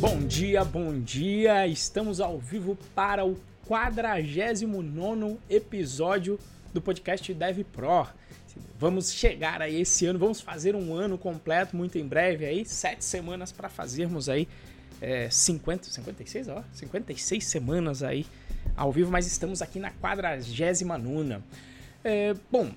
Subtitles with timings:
[0.00, 1.66] Bom dia, bom dia!
[1.66, 6.38] Estamos ao vivo para o 49 episódio
[6.72, 8.06] do podcast Dev Pro.
[8.78, 13.04] Vamos chegar a esse ano, vamos fazer um ano completo muito em breve aí, sete
[13.04, 14.46] semanas para fazermos aí
[15.00, 18.26] é, 50, 56, ó, 56 semanas aí
[18.76, 21.42] ao vivo, mas estamos aqui na 49
[22.04, 22.70] é, Bom,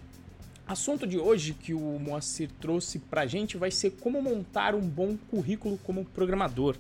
[0.72, 5.18] assunto de hoje que o Moacir trouxe pra gente vai ser como montar um bom
[5.30, 6.76] currículo como programador.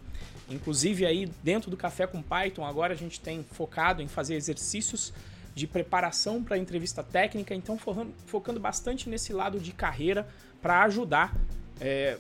[0.49, 5.13] Inclusive aí dentro do Café com Python agora a gente tem focado em fazer exercícios
[5.54, 7.77] de preparação para entrevista técnica, então
[8.26, 10.27] focando bastante nesse lado de carreira
[10.62, 11.35] para ajudar
[11.80, 12.18] é,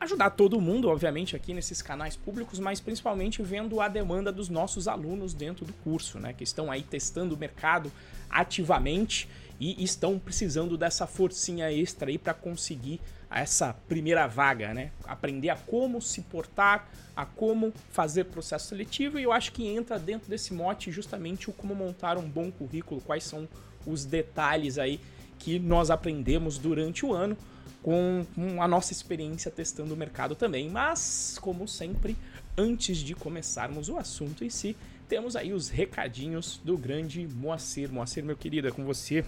[0.00, 4.86] ajudar todo mundo, obviamente, aqui nesses canais públicos, mas principalmente vendo a demanda dos nossos
[4.86, 6.32] alunos dentro do curso, né?
[6.32, 7.90] Que estão aí testando o mercado
[8.30, 9.28] ativamente
[9.60, 14.90] e estão precisando dessa forcinha extra aí para conseguir essa primeira vaga, né?
[15.04, 19.98] Aprender a como se portar, a como fazer processo seletivo e eu acho que entra
[19.98, 23.48] dentro desse mote justamente o como montar um bom currículo, quais são
[23.86, 25.00] os detalhes aí
[25.38, 27.36] que nós aprendemos durante o ano
[27.82, 28.24] com
[28.60, 30.68] a nossa experiência testando o mercado também.
[30.68, 32.16] Mas, como sempre,
[32.56, 34.76] antes de começarmos o assunto em si,
[35.08, 37.90] temos aí os recadinhos do grande Moacir.
[37.90, 39.24] Moacir, meu querido, é com você.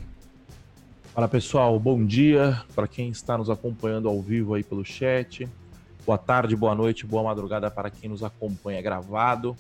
[1.12, 5.48] Fala pessoal, bom dia para quem está nos acompanhando ao vivo aí pelo chat.
[6.06, 9.56] Boa tarde, boa noite, boa madrugada para quem nos acompanha gravado.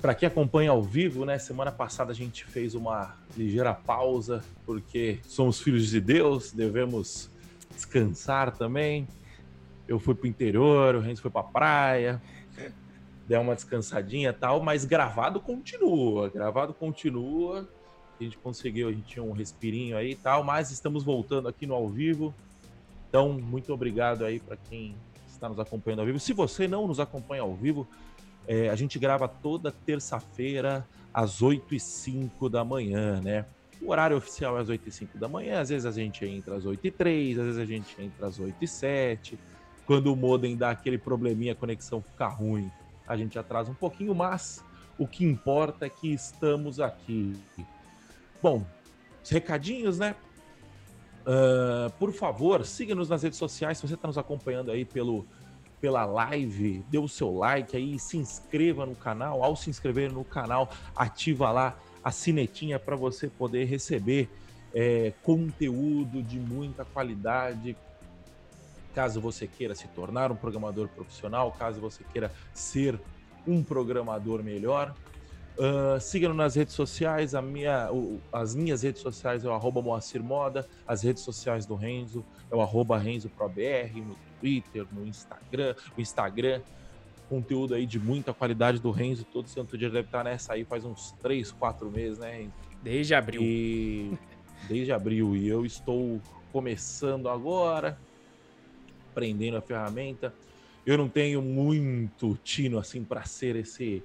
[0.00, 1.40] Para quem acompanha ao vivo, né?
[1.40, 7.28] Semana passada a gente fez uma ligeira pausa porque somos filhos de Deus, devemos
[7.74, 9.08] descansar também.
[9.88, 12.22] Eu fui pro interior, o Renzo foi pra praia,
[13.26, 17.68] deu uma descansadinha tal, mas gravado continua, gravado continua.
[18.20, 21.66] A gente conseguiu, a gente tinha um respirinho aí e tal, mas estamos voltando aqui
[21.66, 22.34] no ao vivo.
[23.08, 24.94] Então, muito obrigado aí para quem
[25.26, 26.20] está nos acompanhando ao vivo.
[26.20, 27.88] Se você não nos acompanha ao vivo,
[28.46, 33.46] é, a gente grava toda terça-feira às 8 e 05 da manhã, né?
[33.80, 36.56] O horário oficial é às 8 e 05 da manhã, às vezes a gente entra
[36.56, 39.38] às 8 e 3, às vezes a gente entra às 8 e 7.
[39.86, 42.70] Quando o modem dá aquele probleminha, a conexão fica ruim,
[43.08, 44.62] a gente atrasa um pouquinho, mas
[44.98, 47.34] o que importa é que estamos aqui.
[48.42, 48.64] Bom,
[49.22, 50.14] os recadinhos, né?
[51.20, 53.78] Uh, por favor, siga-nos nas redes sociais.
[53.78, 55.26] Se você está nos acompanhando aí pelo,
[55.80, 59.44] pela live, dê o seu like aí, se inscreva no canal.
[59.44, 64.28] Ao se inscrever no canal, ativa lá a sinetinha para você poder receber
[64.74, 67.76] é, conteúdo de muita qualidade.
[68.94, 72.98] Caso você queira se tornar um programador profissional, caso você queira ser
[73.46, 74.94] um programador melhor,
[75.60, 77.34] uh, siga-nos nas redes sociais.
[77.34, 81.66] A minha, o, as minhas redes sociais é o arroba Moacir Moda, as redes sociais
[81.66, 85.74] do Renzo é o arroba RenzoProBR, no Twitter, no Instagram.
[85.96, 86.60] O Instagram
[87.28, 89.24] conteúdo aí de muita qualidade do Renzo.
[89.24, 92.52] Todo santo dia deve estar nessa aí faz uns 3, 4 meses, né, Renzo?
[92.82, 93.42] Desde abril.
[93.42, 94.18] E...
[94.66, 95.36] Desde abril.
[95.36, 96.20] E eu estou
[96.52, 97.96] começando agora,
[99.10, 100.34] aprendendo a ferramenta.
[100.84, 104.02] Eu não tenho muito tino assim para ser esse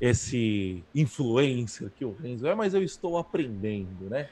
[0.00, 4.28] esse influencer que o Renzo é, mas eu estou aprendendo, né?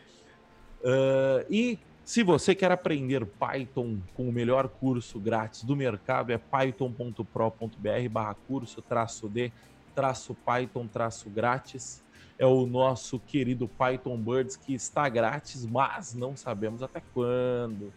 [0.83, 6.39] Uh, e se você quer aprender Python com o melhor curso grátis do mercado, é
[6.39, 9.53] python.pro.br barra curso traço de
[9.95, 12.03] traço Python traço grátis.
[12.39, 17.93] É o nosso querido Python Birds que está grátis, mas não sabemos até quando.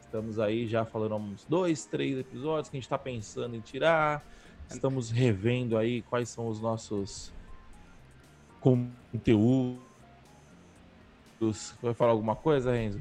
[0.00, 3.60] Estamos aí já falando há uns dois, três episódios que a gente está pensando em
[3.60, 4.22] tirar.
[4.68, 7.32] Estamos revendo aí quais são os nossos
[8.60, 9.78] conteúdos.
[11.82, 13.00] Vai falar alguma coisa, Renzo?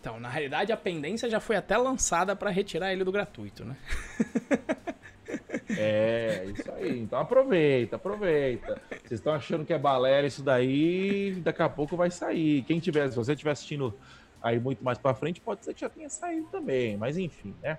[0.00, 3.76] Então, na realidade, a pendência já foi até lançada para retirar ele do gratuito, né?
[5.78, 7.00] É, isso aí.
[7.00, 8.80] Então aproveita, aproveita.
[8.90, 12.62] Vocês estão achando que é balela isso daí, daqui a pouco vai sair.
[12.64, 13.94] Quem tiver, se você estiver assistindo
[14.42, 17.78] aí muito mais para frente, pode ser que já tenha saído também, mas enfim, né?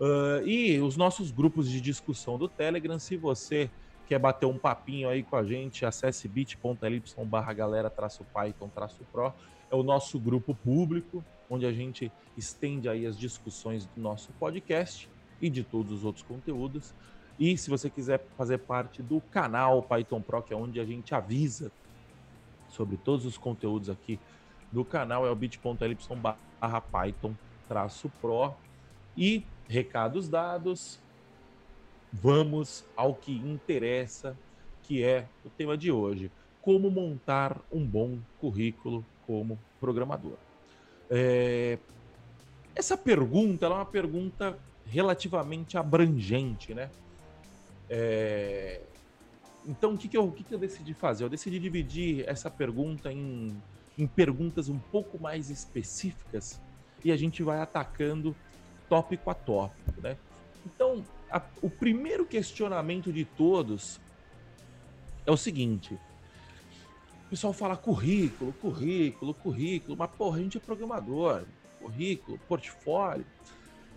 [0.00, 3.70] Uh, e os nossos grupos de discussão do Telegram, se você
[4.06, 9.04] quer bater um papinho aí com a gente, acesse bit.ly barra galera traço Python traço
[9.12, 9.32] Pro,
[9.70, 15.08] é o nosso grupo público, onde a gente estende aí as discussões do nosso podcast
[15.40, 16.92] e de todos os outros conteúdos.
[17.38, 21.14] E se você quiser fazer parte do canal Python Pro, que é onde a gente
[21.14, 21.70] avisa
[22.68, 24.18] sobre todos os conteúdos aqui
[24.70, 25.98] do canal, é o bit.ly
[26.60, 27.34] barra Python
[27.68, 28.54] traço Pro.
[29.16, 30.98] E recados dados,
[32.12, 34.36] vamos ao que interessa,
[34.82, 36.30] que é o tema de hoje:
[36.62, 40.36] como montar um bom currículo como programador.
[41.10, 41.78] É...
[42.74, 46.90] Essa pergunta é uma pergunta relativamente abrangente, né?
[47.88, 48.80] É...
[49.66, 51.24] Então, o, que, que, eu, o que, que eu decidi fazer?
[51.24, 53.56] Eu decidi dividir essa pergunta em,
[53.96, 56.60] em perguntas um pouco mais específicas
[57.02, 58.36] e a gente vai atacando
[58.88, 60.16] tópico a tópico, né?
[60.64, 64.00] Então, a, o primeiro questionamento de todos
[65.26, 65.94] é o seguinte:
[67.26, 71.44] o pessoal fala currículo, currículo, currículo, mas porra, a gente é programador,
[71.80, 73.26] currículo, portfólio,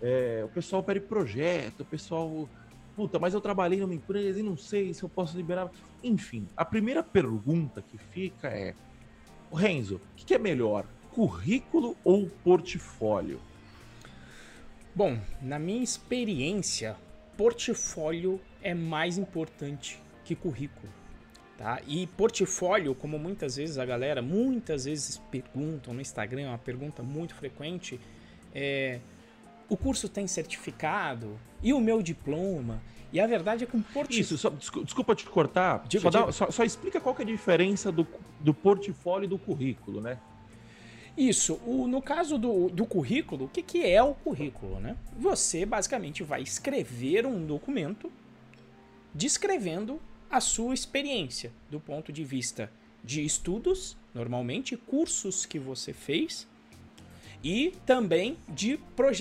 [0.01, 2.49] é, o pessoal pede projeto, o pessoal.
[2.95, 5.69] Puta, mas eu trabalhei numa empresa e não sei se eu posso liberar.
[6.03, 8.75] Enfim, a primeira pergunta que fica é:
[9.53, 13.39] Renzo, o que é melhor, currículo ou portfólio?
[14.97, 16.95] Bom, na minha experiência,
[17.37, 20.91] portfólio é mais importante que currículo.
[21.55, 21.79] Tá?
[21.85, 27.03] E portfólio, como muitas vezes a galera, muitas vezes perguntam no Instagram, é uma pergunta
[27.03, 27.99] muito frequente,
[28.55, 28.99] é
[29.69, 31.39] o curso tem certificado?
[31.61, 32.81] E o meu diploma?
[33.13, 34.19] E a verdade é que um portfólio...
[34.19, 37.91] Isso, só, desculpa te cortar, só, dá, só, só, explica qual que é a diferença
[37.91, 38.07] do,
[38.39, 40.17] do portfólio e do currículo, né?
[41.17, 41.59] Isso.
[41.65, 44.79] O, no caso do, do currículo, o que, que é o currículo?
[44.79, 44.95] Né?
[45.17, 48.11] Você basicamente vai escrever um documento
[49.13, 49.99] descrevendo
[50.29, 52.71] a sua experiência do ponto de vista
[53.03, 56.47] de estudos, normalmente, cursos que você fez
[57.43, 58.79] e também de,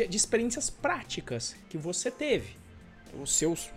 [0.08, 2.56] de experiências práticas que você teve.
[3.22, 3.70] Os seus,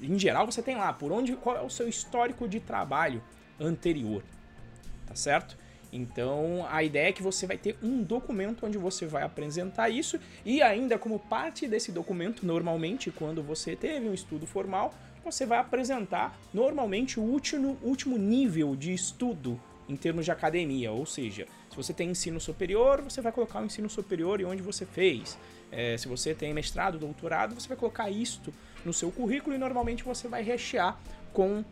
[0.00, 3.22] em geral, você tem lá por onde qual é o seu histórico de trabalho
[3.60, 4.22] anterior,
[5.06, 5.58] tá certo?
[5.92, 10.18] Então, a ideia é que você vai ter um documento onde você vai apresentar isso
[10.44, 14.92] e ainda como parte desse documento, normalmente quando você teve um estudo formal,
[15.24, 21.06] você vai apresentar normalmente o último, último nível de estudo em termos de academia, ou
[21.06, 24.84] seja, se você tem ensino superior, você vai colocar o ensino superior e onde você
[24.84, 25.38] fez.
[25.72, 28.52] É, se você tem mestrado, doutorado, você vai colocar isto
[28.84, 30.98] no seu currículo e normalmente você vai rechear
[31.32, 31.64] com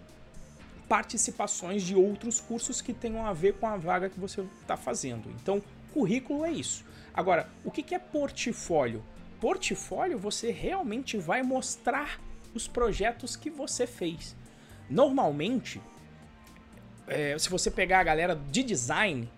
[0.88, 5.28] participações de outros cursos que tenham a ver com a vaga que você está fazendo.
[5.40, 5.62] Então,
[5.92, 6.84] currículo é isso.
[7.12, 9.02] Agora, o que é portfólio?
[9.40, 12.20] Portfólio você realmente vai mostrar
[12.54, 14.36] os projetos que você fez.
[14.88, 15.80] Normalmente,
[17.06, 19.28] é, se você pegar a galera de design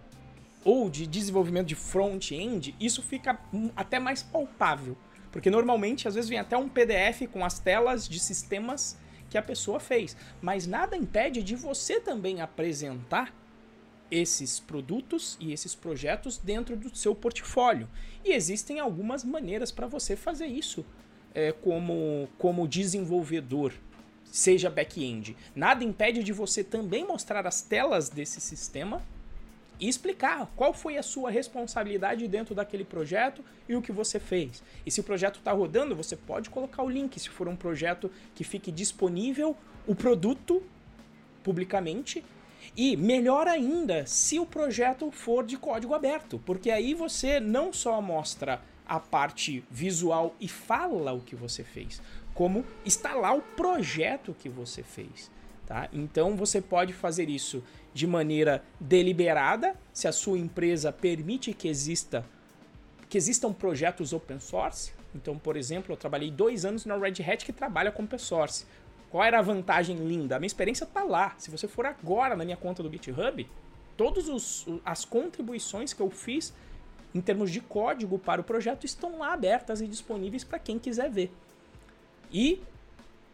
[0.64, 3.38] ou de desenvolvimento de front-end, isso fica
[3.74, 4.96] até mais palpável.
[5.30, 8.96] Porque normalmente, às vezes, vem até um PDF com as telas de sistemas
[9.28, 10.16] que a pessoa fez.
[10.40, 13.34] Mas nada impede de você também apresentar
[14.10, 17.88] esses produtos e esses projetos dentro do seu portfólio.
[18.24, 20.84] E existem algumas maneiras para você fazer isso
[21.34, 23.72] é, como, como desenvolvedor,
[24.24, 25.36] seja back-end.
[25.54, 29.02] Nada impede de você também mostrar as telas desse sistema
[29.80, 34.62] e explicar qual foi a sua responsabilidade dentro daquele projeto e o que você fez.
[34.84, 38.10] E se o projeto está rodando, você pode colocar o link, se for um projeto
[38.34, 40.62] que fique disponível o produto
[41.42, 42.24] publicamente.
[42.76, 48.00] E melhor ainda, se o projeto for de código aberto, porque aí você não só
[48.00, 52.00] mostra a parte visual e fala o que você fez,
[52.34, 55.30] como instalar o projeto que você fez.
[55.66, 55.88] Tá?
[55.92, 57.62] Então você pode fazer isso
[57.98, 62.24] de maneira deliberada, se a sua empresa permite que exista
[63.08, 64.92] que existam projetos open source.
[65.12, 68.66] Então, por exemplo, eu trabalhei dois anos na Red Hat que trabalha com open source.
[69.10, 70.36] Qual era a vantagem linda?
[70.36, 71.34] A minha experiência está lá.
[71.38, 73.48] Se você for agora na minha conta do GitHub,
[73.96, 76.54] todas as contribuições que eu fiz
[77.12, 81.10] em termos de código para o projeto estão lá abertas e disponíveis para quem quiser
[81.10, 81.32] ver.
[82.30, 82.60] E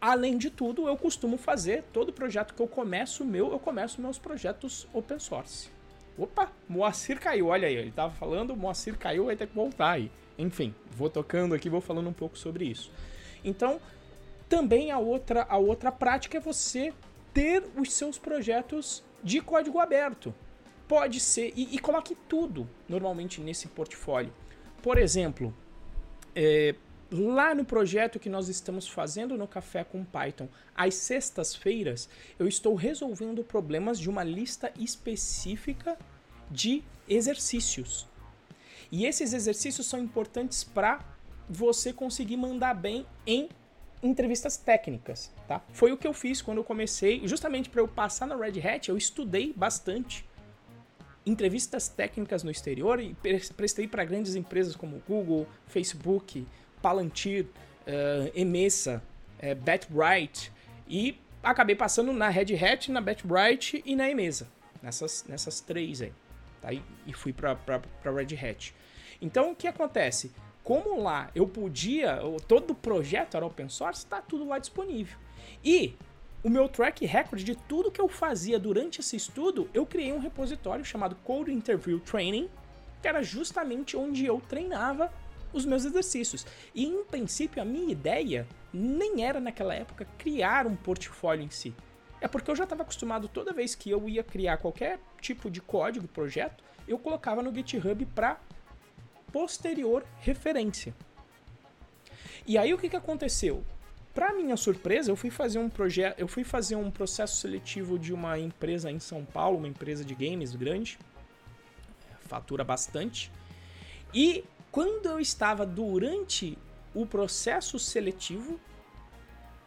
[0.05, 4.19] Além de tudo, eu costumo fazer todo projeto que eu começo meu, eu começo meus
[4.19, 5.71] projetos open source.
[6.15, 10.11] Opa, Moacir caiu, olha aí, ele tava falando, Moacir caiu, vai ter que voltar aí.
[10.37, 12.91] Enfim, vou tocando aqui, vou falando um pouco sobre isso.
[13.43, 13.81] Então,
[14.47, 16.93] também a outra, a outra prática é você
[17.33, 20.31] ter os seus projetos de código aberto.
[20.87, 24.31] Pode ser, e, e coloque tudo normalmente nesse portfólio.
[24.83, 25.51] Por exemplo,
[26.35, 26.75] é,
[27.11, 32.09] lá no projeto que nós estamos fazendo no Café com Python, às sextas-feiras,
[32.39, 35.97] eu estou resolvendo problemas de uma lista específica
[36.49, 38.07] de exercícios.
[38.91, 41.03] E esses exercícios são importantes para
[41.49, 43.49] você conseguir mandar bem em
[44.01, 45.61] entrevistas técnicas, tá?
[45.73, 48.89] Foi o que eu fiz quando eu comecei, justamente para eu passar na Red Hat,
[48.89, 50.25] eu estudei bastante
[51.25, 53.15] entrevistas técnicas no exterior e
[53.55, 56.45] prestei para grandes empresas como Google, Facebook,
[56.85, 57.45] Palantir,
[57.87, 59.01] uh, Emesa,
[59.39, 60.45] uh,
[60.87, 64.47] e acabei passando na Red Hat, na Batbright e na Emesa,
[64.83, 66.13] nessas, nessas três aí,
[66.61, 66.71] tá?
[66.71, 67.57] E, e fui para
[68.03, 68.75] Red Hat.
[69.19, 70.31] Então o que acontece?
[70.63, 75.17] como lá eu podia, todo o projeto era open source, está tudo lá disponível.
[75.63, 75.95] E
[76.43, 80.19] o meu track record de tudo que eu fazia durante esse estudo, eu criei um
[80.19, 82.47] repositório chamado Code Interview Training,
[83.01, 85.11] que era justamente onde eu treinava
[85.57, 86.45] os meus exercícios.
[86.73, 91.73] E em princípio a minha ideia nem era naquela época criar um portfólio em si.
[92.19, 95.61] É porque eu já estava acostumado toda vez que eu ia criar qualquer tipo de
[95.61, 98.39] código, projeto, eu colocava no GitHub para
[99.31, 100.93] posterior referência.
[102.47, 103.63] E aí o que, que aconteceu?
[104.13, 108.13] Para minha surpresa, eu fui fazer um projeto, eu fui fazer um processo seletivo de
[108.13, 110.97] uma empresa em São Paulo, uma empresa de games grande,
[112.21, 113.31] fatura bastante.
[114.13, 116.57] E quando eu estava durante
[116.93, 118.59] o processo seletivo,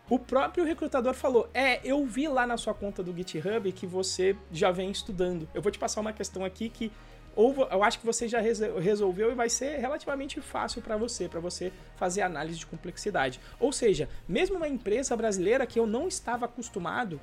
[0.06, 4.36] o próprio recrutador falou: É, eu vi lá na sua conta do GitHub que você
[4.52, 5.48] já vem estudando.
[5.54, 6.92] Eu vou te passar uma questão aqui que
[7.34, 11.40] ou eu acho que você já resolveu e vai ser relativamente fácil para você, para
[11.40, 13.40] você fazer análise de complexidade.
[13.58, 17.18] Ou seja, mesmo uma empresa brasileira que eu não estava acostumado,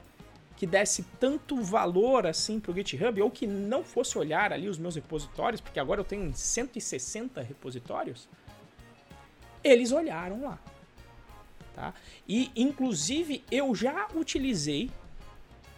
[0.55, 4.77] que desse tanto valor assim para o GitHub, ou que não fosse olhar ali os
[4.77, 8.29] meus repositórios, porque agora eu tenho 160 repositórios,
[9.63, 10.59] eles olharam lá.
[11.74, 11.93] Tá?
[12.27, 14.89] E, inclusive, eu já utilizei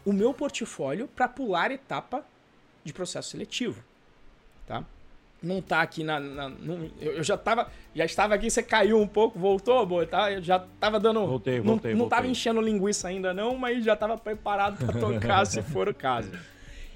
[0.05, 2.24] o meu portfólio para pular etapa
[2.84, 3.84] de processo seletivo.
[4.67, 4.86] Tá?
[5.41, 6.20] Não tá aqui na.
[6.20, 7.72] na no, eu já tava.
[7.96, 10.32] Já estava aqui, você caiu um pouco, voltou, boa, tá?
[10.32, 11.25] Eu já tava dando.
[11.25, 11.91] Voltei, voltei.
[11.91, 12.17] Não, não voltei.
[12.17, 16.32] tava enchendo linguiça ainda, não, mas já tava preparado para tocar se for o caso.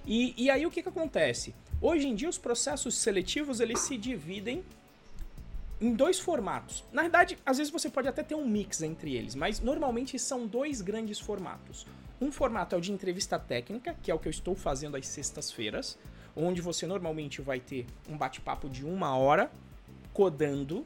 [0.06, 1.54] E, e aí o que, que acontece?
[1.80, 4.64] Hoje em dia os processos seletivos eles se dividem
[5.80, 6.84] em dois formatos.
[6.92, 10.46] Na verdade, às vezes você pode até ter um mix entre eles, mas normalmente são
[10.46, 11.88] dois grandes formatos.
[12.22, 15.08] Um formato é o de entrevista técnica, que é o que eu estou fazendo às
[15.08, 15.98] sextas-feiras,
[16.36, 19.52] onde você normalmente vai ter um bate-papo de uma hora
[20.14, 20.86] codando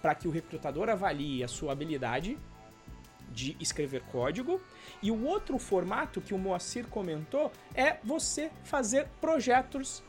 [0.00, 2.38] para que o recrutador avalie a sua habilidade
[3.30, 4.60] de escrever código.
[5.02, 10.02] E o outro formato que o Moacir comentou é você fazer projetos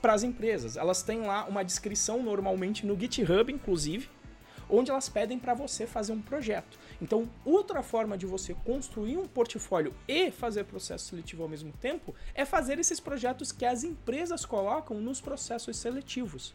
[0.00, 0.76] para as empresas.
[0.76, 4.08] Elas têm lá uma descrição normalmente no GitHub, inclusive,
[4.70, 6.78] onde elas pedem para você fazer um projeto.
[7.00, 12.14] Então, outra forma de você construir um portfólio e fazer processo seletivo ao mesmo tempo
[12.34, 16.54] é fazer esses projetos que as empresas colocam nos processos seletivos.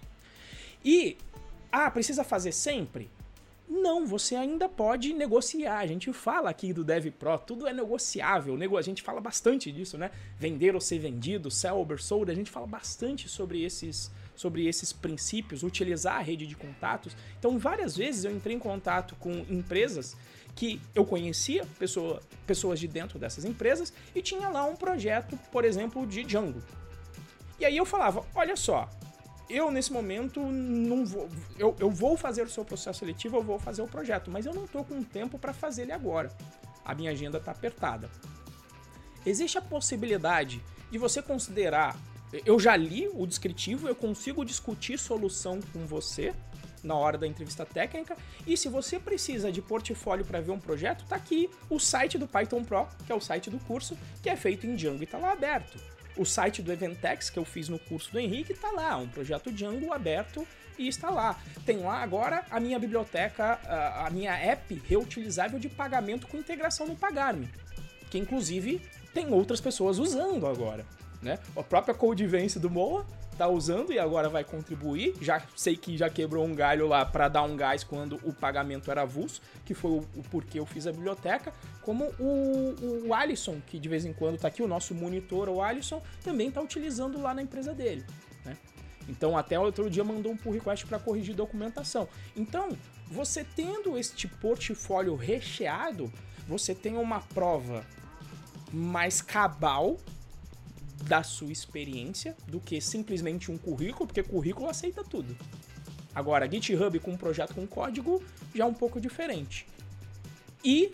[0.84, 1.18] E,
[1.72, 3.10] ah, precisa fazer sempre?
[3.68, 5.80] Não, você ainda pode negociar.
[5.80, 8.56] A gente fala aqui do Dev Pro, tudo é negociável.
[8.78, 10.12] A gente fala bastante disso, né?
[10.38, 14.92] Vender ou ser vendido, sell over sold, a gente fala bastante sobre esses, sobre esses
[14.92, 17.16] princípios, utilizar a rede de contatos.
[17.40, 20.16] Então, várias vezes eu entrei em contato com empresas
[20.56, 25.66] que eu conhecia, pessoa, pessoas de dentro dessas empresas, e tinha lá um projeto, por
[25.66, 26.62] exemplo, de Django.
[27.60, 28.90] E aí eu falava: olha só,
[29.50, 31.30] eu nesse momento não vou.
[31.58, 34.54] Eu, eu vou fazer o seu processo seletivo, eu vou fazer o projeto, mas eu
[34.54, 36.32] não estou com tempo para fazer ele agora.
[36.84, 38.10] A minha agenda está apertada.
[39.26, 40.62] Existe a possibilidade
[40.92, 41.98] de você considerar.
[42.46, 46.34] Eu já li o descritivo, eu consigo discutir solução com você
[46.84, 48.16] na hora da entrevista técnica.
[48.46, 52.28] E se você precisa de portfólio para ver um projeto, tá aqui o site do
[52.28, 55.18] Python Pro, que é o site do curso, que é feito em Django e está
[55.18, 55.80] lá aberto.
[56.16, 59.52] O site do Eventex, que eu fiz no curso do Henrique, está lá, um projeto
[59.52, 61.40] Django aberto e está lá.
[61.66, 63.60] Tem lá agora a minha biblioteca,
[64.06, 67.50] a minha app reutilizável de pagamento com integração no Pagarme,
[68.10, 68.82] que inclusive
[69.14, 70.86] tem outras pessoas usando agora.
[71.26, 71.40] Né?
[71.56, 73.04] A própria Codevence do Moa
[73.36, 75.16] tá usando e agora vai contribuir.
[75.20, 78.92] Já sei que já quebrou um galho lá para dar um gás quando o pagamento
[78.92, 81.52] era avulso, que foi o, o porquê eu fiz a biblioteca.
[81.82, 85.64] Como o, o Alisson, que de vez em quando tá aqui, o nosso monitor, o
[85.64, 88.06] Alisson, também tá utilizando lá na empresa dele.
[88.46, 88.56] Né?
[89.10, 92.08] Então, até outro dia mandou um pull request para corrigir documentação.
[92.36, 92.78] Então,
[93.08, 96.14] você tendo este portfólio recheado,
[96.48, 97.84] você tem uma prova
[98.72, 99.98] mais cabal
[101.04, 105.38] da sua experiência do que simplesmente um currículo, porque currículo aceita tudo.
[106.14, 108.24] Agora, GitHub com um projeto com código
[108.54, 109.68] já é um pouco diferente.
[110.64, 110.94] E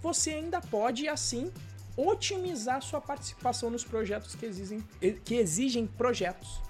[0.00, 1.52] você ainda pode, assim,
[1.96, 4.82] otimizar sua participação nos projetos que exigem,
[5.24, 6.60] que exigem projetos.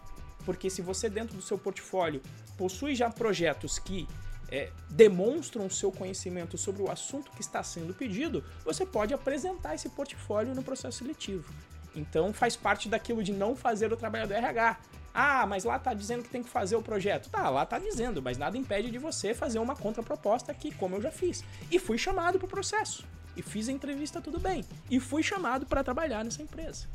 [0.44, 2.22] Porque se você, dentro do seu portfólio,
[2.56, 4.08] possui já projetos que
[4.50, 9.88] é, demonstram seu conhecimento sobre o assunto que está sendo pedido, você pode apresentar esse
[9.90, 11.52] portfólio no processo seletivo.
[11.94, 14.78] Então faz parte daquilo de não fazer o trabalho do RH.
[15.12, 17.28] Ah, mas lá tá dizendo que tem que fazer o projeto.
[17.30, 21.02] Tá, lá tá dizendo, mas nada impede de você fazer uma contraproposta aqui, como eu
[21.02, 21.44] já fiz.
[21.70, 23.04] E fui chamado para o processo.
[23.36, 24.64] E fiz a entrevista tudo bem.
[24.88, 26.86] E fui chamado para trabalhar nessa empresa.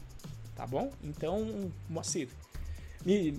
[0.55, 0.91] Tá bom?
[1.03, 2.29] Então, Moacir,
[3.05, 3.37] me,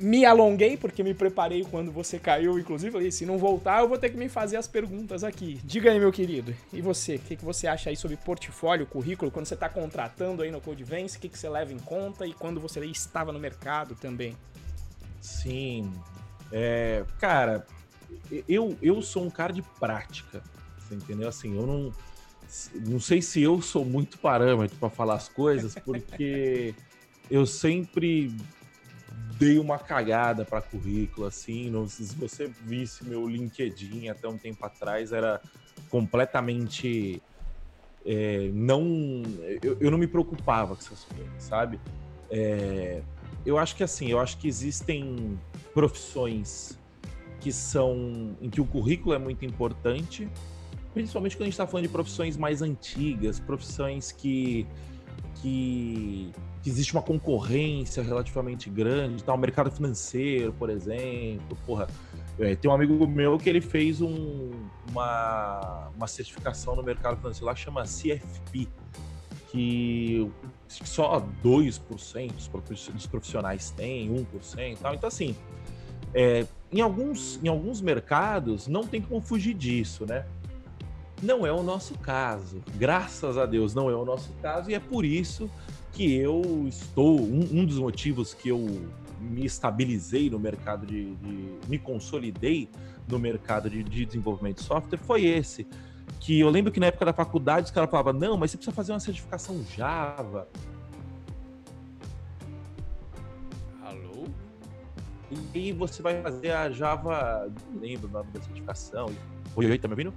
[0.00, 2.90] me alonguei porque me preparei quando você caiu, inclusive.
[2.90, 5.60] Falei, se não voltar, eu vou ter que me fazer as perguntas aqui.
[5.62, 6.54] Diga aí, meu querido.
[6.72, 7.16] E você?
[7.16, 10.60] O que, que você acha aí sobre portfólio, currículo, quando você está contratando aí no
[10.60, 11.18] Codevence?
[11.18, 14.34] O que, que você leva em conta e quando você estava no mercado também?
[15.20, 15.92] Sim.
[16.50, 17.66] É, cara,
[18.48, 20.42] eu, eu sou um cara de prática.
[20.78, 21.28] Você entendeu?
[21.28, 21.92] Assim, eu não.
[22.74, 26.74] Não sei se eu sou muito parâmetro para falar as coisas, porque
[27.30, 28.34] eu sempre
[29.38, 31.70] dei uma cagada para currículo, assim.
[31.70, 35.40] Não, se você visse meu LinkedIn até um tempo atrás, era
[35.88, 37.22] completamente.
[38.04, 39.22] É, não.
[39.62, 41.80] Eu, eu, não me preocupava com essas coisas, sabe?
[42.30, 43.02] É,
[43.44, 45.38] eu acho que assim, eu acho que existem
[45.72, 46.78] profissões
[47.40, 48.36] que são.
[48.40, 50.28] em que o currículo é muito importante,
[50.92, 54.66] principalmente quando a gente está falando de profissões mais antigas, profissões que.
[55.40, 56.32] Que
[56.62, 59.32] que existe uma concorrência relativamente grande, tá?
[59.32, 61.88] O mercado financeiro, por exemplo, porra.
[62.38, 64.50] É, tem um amigo meu que ele fez um,
[64.90, 68.68] uma, uma certificação no mercado financeiro lá chama CFP,
[69.50, 70.30] que
[70.68, 74.78] só 2% dos profissionais têm, 1%.
[74.78, 74.94] Tal.
[74.94, 75.34] Então, assim,
[76.14, 80.26] é, em, alguns, em alguns mercados não tem como fugir disso, né?
[81.22, 82.62] Não é o nosso caso.
[82.76, 85.50] Graças a Deus não é o nosso caso, e é por isso
[85.92, 87.20] que eu estou.
[87.20, 88.58] Um, um dos motivos que eu
[89.20, 92.70] me estabilizei no mercado de, de me consolidei
[93.06, 95.66] no mercado de, de, desenvolvimento de software foi esse.
[96.18, 98.74] Que eu lembro que na época da faculdade os caras falavam, não, mas você precisa
[98.74, 100.48] fazer uma certificação Java.
[103.82, 104.26] Alô?
[105.30, 107.52] E aí você vai fazer a Java.
[107.70, 109.10] Não lembro o nome da certificação.
[109.54, 110.14] Oi, oi, tá me ouvindo?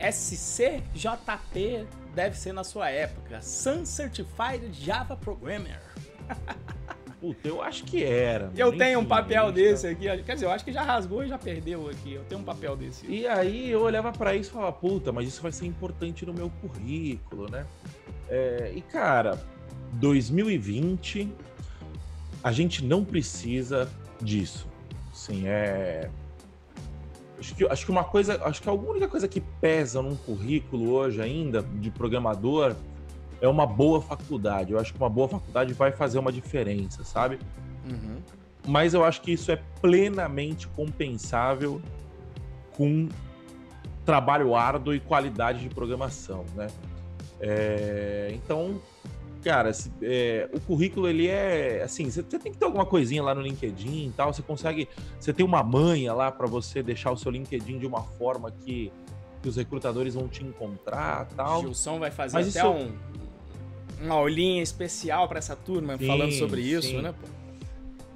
[0.00, 3.40] SCJP deve ser na sua época.
[3.42, 5.80] Sun Certified Java Programmer.
[7.20, 8.52] Puta, eu acho que era.
[8.56, 10.04] Eu tenho um papel desse aqui.
[10.22, 12.14] Quer dizer, eu acho que já rasgou e já perdeu aqui.
[12.14, 13.06] Eu tenho um papel desse.
[13.06, 16.32] E aí eu olhava para isso e falava, puta, mas isso vai ser importante no
[16.32, 17.66] meu currículo, né?
[18.28, 19.36] É, e cara,
[19.94, 21.28] 2020,
[22.42, 24.68] a gente não precisa disso.
[25.12, 26.08] Sim, é
[27.38, 30.90] Acho que, acho que uma coisa, acho que a única coisa que pesa num currículo
[30.90, 32.74] hoje ainda de programador
[33.40, 34.72] é uma boa faculdade.
[34.72, 37.38] Eu acho que uma boa faculdade vai fazer uma diferença, sabe?
[37.88, 38.16] Uhum.
[38.66, 41.80] Mas eu acho que isso é plenamente compensável
[42.72, 43.08] com
[44.04, 46.66] trabalho árduo e qualidade de programação, né?
[47.40, 48.80] É, então,
[49.42, 49.70] cara,
[50.02, 54.08] é, o currículo ele é assim, você tem que ter alguma coisinha lá no LinkedIn
[54.08, 57.78] e tal, você consegue, você tem uma manha lá para você deixar o seu LinkedIn
[57.78, 58.92] de uma forma que,
[59.42, 61.60] que os recrutadores vão te encontrar, tal.
[61.62, 62.76] Gilson vai fazer Mas até isso...
[62.76, 63.18] um
[64.00, 66.78] uma aulinha especial para essa turma sim, falando sobre sim.
[66.78, 67.12] isso, né?
[67.12, 67.28] Pô?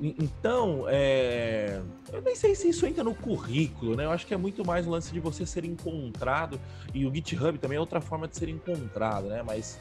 [0.00, 1.80] Então, é...
[2.12, 4.04] eu nem sei se isso entra no currículo, né?
[4.04, 6.61] Eu acho que é muito mais o lance de você ser encontrado
[6.92, 9.44] e o GitHub também é outra forma de ser encontrado, né?
[9.46, 9.78] Mas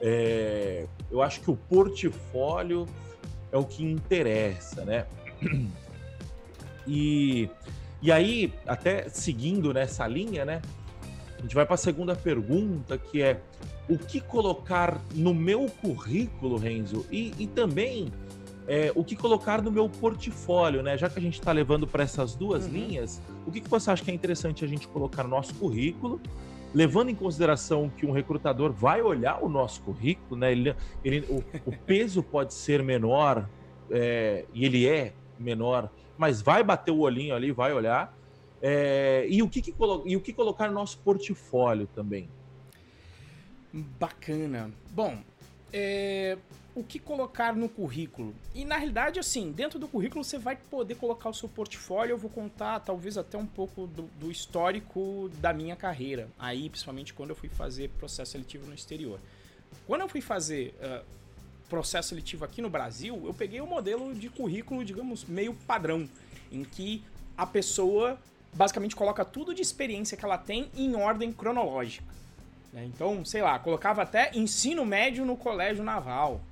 [0.00, 2.86] é, eu acho que o portfólio
[3.50, 5.06] é o que interessa, né?
[6.88, 7.50] E,
[8.00, 10.62] e aí, até seguindo nessa linha, né?
[11.36, 13.40] A gente vai para a segunda pergunta, que é
[13.88, 18.12] o que colocar no meu currículo, Renzo, e, e também
[18.66, 20.96] é, o que colocar no meu portfólio, né?
[20.96, 22.72] Já que a gente está levando para essas duas uhum.
[22.72, 26.20] linhas, o que, que você acha que é interessante a gente colocar no nosso currículo
[26.74, 30.52] levando em consideração que um recrutador vai olhar o nosso currículo, né?
[30.52, 30.74] Ele,
[31.04, 33.48] ele o, o, peso pode ser menor
[33.90, 38.16] é, e ele é menor, mas vai bater o olhinho ali, vai olhar.
[38.60, 39.74] É, e, o que, que
[40.06, 42.28] e o que colocar no nosso portfólio também?
[43.72, 44.70] Bacana.
[44.92, 45.18] Bom,
[45.72, 46.38] é,
[46.76, 48.34] o que colocar no currículo.
[48.54, 52.12] E na realidade, assim, dentro do currículo você vai poder colocar o seu portfólio.
[52.12, 56.28] Eu vou contar talvez até um pouco do, do histórico da minha carreira.
[56.38, 59.18] Aí, principalmente quando eu fui fazer processo seletivo no exterior.
[59.86, 61.02] Quando eu fui fazer uh,
[61.66, 66.06] processo seletivo aqui no Brasil, eu peguei o um modelo de currículo, digamos, meio padrão,
[66.52, 67.02] em que
[67.38, 68.18] a pessoa
[68.52, 72.04] basicamente coloca tudo de experiência que ela tem em ordem cronológica.
[72.70, 72.84] Né?
[72.84, 76.42] Então, sei lá, colocava até ensino médio no colégio naval,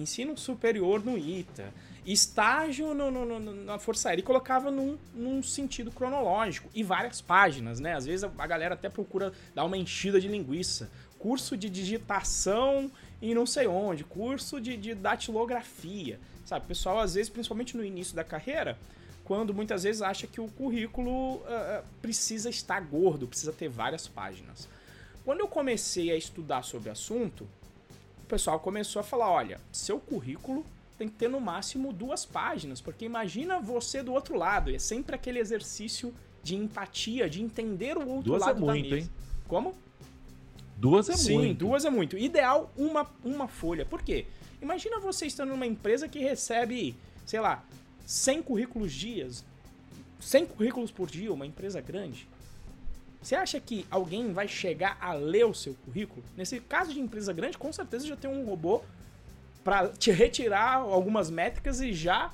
[0.00, 1.72] ensino superior no ITA,
[2.04, 7.20] estágio no, no, no, na Força Aérea e colocava num, num, sentido cronológico e várias
[7.20, 7.94] páginas, né?
[7.94, 10.90] Às vezes a, galera até procura dar uma enchida de linguiça.
[11.18, 16.64] Curso de digitação e não sei onde, curso de, de datilografia, sabe?
[16.64, 18.78] O pessoal, às vezes, principalmente no início da carreira,
[19.24, 24.66] quando muitas vezes acha que o currículo uh, precisa estar gordo, precisa ter várias páginas.
[25.24, 27.46] Quando eu comecei a estudar sobre o assunto,
[28.30, 30.64] pessoal começou a falar: olha, seu currículo
[30.96, 35.14] tem que ter no máximo duas páginas, porque imagina você do outro lado, é sempre
[35.14, 39.06] aquele exercício de empatia, de entender o outro duas é lado é muito, da mesa.
[39.06, 39.10] Hein?
[39.48, 39.74] Como?
[40.76, 41.48] Duas é Sim, muito.
[41.48, 42.16] Sim, duas é muito.
[42.16, 43.84] Ideal, uma, uma folha.
[43.84, 44.26] Por quê?
[44.62, 46.94] Imagina você estando numa empresa que recebe,
[47.26, 47.64] sei lá,
[48.06, 49.44] 100 currículos dias,
[50.20, 52.26] 100 currículos por dia, uma empresa grande.
[53.22, 56.24] Você acha que alguém vai chegar a ler o seu currículo?
[56.36, 58.82] Nesse caso de empresa grande, com certeza já tem um robô
[59.62, 62.32] para te retirar algumas métricas e já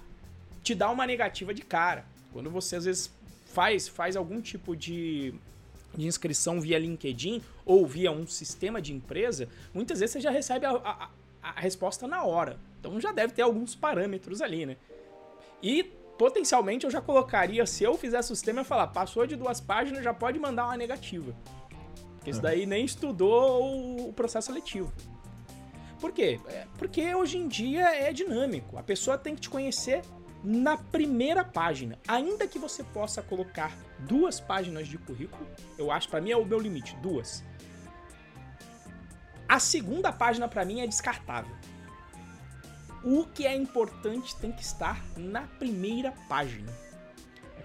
[0.63, 2.05] te dar uma negativa de cara.
[2.33, 3.11] Quando você às vezes
[3.47, 5.35] faz, faz algum tipo de,
[5.95, 10.67] de inscrição via LinkedIn ou via um sistema de empresa, muitas vezes você já recebe
[10.67, 11.11] a, a,
[11.43, 12.59] a resposta na hora.
[12.79, 14.77] Então já deve ter alguns parâmetros ali, né?
[15.61, 19.61] E potencialmente eu já colocaria, se eu fizesse o sistema, eu falar, passou de duas
[19.61, 21.35] páginas, já pode mandar uma negativa.
[22.17, 24.93] Porque isso daí nem estudou o processo seletivo.
[26.01, 26.41] Por quê?
[26.49, 28.77] É, porque hoje em dia é dinâmico.
[28.77, 30.03] A pessoa tem que te conhecer
[30.43, 31.99] na primeira página.
[32.07, 35.47] Ainda que você possa colocar duas páginas de currículo,
[35.79, 37.43] eu acho, para mim é o meu limite, duas.
[39.49, 41.55] A segunda página para mim é descartável
[43.07, 46.73] o que é importante tem que estar na primeira página.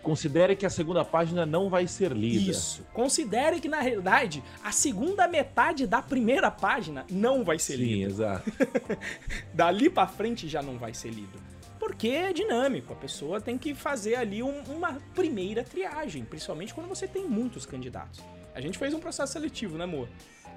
[0.04, 2.52] Considere que a segunda página não vai ser lida.
[2.52, 2.84] Isso.
[2.94, 7.96] Considere que, na realidade, a segunda metade da primeira página não vai ser Sim, lida.
[7.96, 8.52] Sim, exato.
[9.54, 11.40] Dali para frente já não vai ser lido.
[11.80, 16.88] Porque é dinâmico, a pessoa tem que fazer ali um, uma primeira triagem, principalmente quando
[16.88, 18.24] você tem muitos candidatos.
[18.54, 20.08] A gente fez um processo seletivo, né, amor?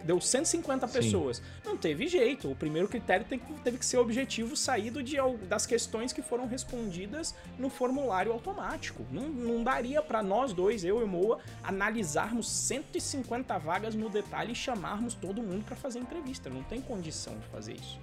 [0.04, 0.92] Deu 150 Sim.
[0.92, 1.42] pessoas.
[1.64, 2.50] Não teve jeito.
[2.50, 5.16] O primeiro critério tem, teve que ser objetivo saído de,
[5.48, 9.04] das questões que foram respondidas no formulário automático.
[9.10, 14.54] Não, não daria para nós dois, eu e Moa, analisarmos 150 vagas no detalhe e
[14.54, 16.50] chamarmos todo mundo para fazer entrevista.
[16.50, 17.98] Não tem condição de fazer isso.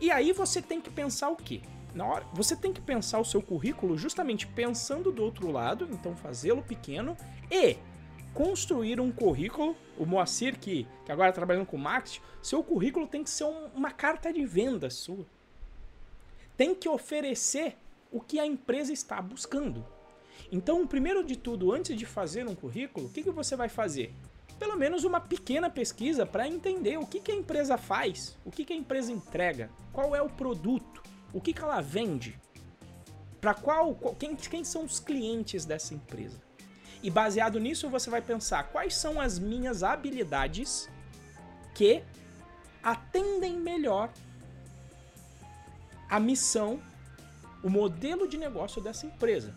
[0.00, 1.60] E aí você tem que pensar o quê?
[1.94, 6.14] Na hora, você tem que pensar o seu currículo justamente pensando do outro lado, então
[6.14, 7.16] fazê-lo pequeno
[7.50, 7.76] e
[8.38, 13.24] construir um currículo, o Moacir, que, que agora está trabalhando com marketing, seu currículo tem
[13.24, 15.26] que ser um, uma carta de venda sua.
[16.56, 17.76] Tem que oferecer
[18.12, 19.84] o que a empresa está buscando.
[20.52, 24.14] Então, primeiro de tudo, antes de fazer um currículo, o que, que você vai fazer?
[24.56, 28.64] Pelo menos uma pequena pesquisa para entender o que, que a empresa faz, o que,
[28.64, 32.38] que a empresa entrega, qual é o produto, o que, que ela vende,
[33.40, 36.47] para qual, qual quem, quem são os clientes dessa empresa.
[37.02, 40.88] E baseado nisso, você vai pensar quais são as minhas habilidades
[41.74, 42.02] que
[42.82, 44.10] atendem melhor
[46.08, 46.80] a missão,
[47.62, 49.54] o modelo de negócio dessa empresa.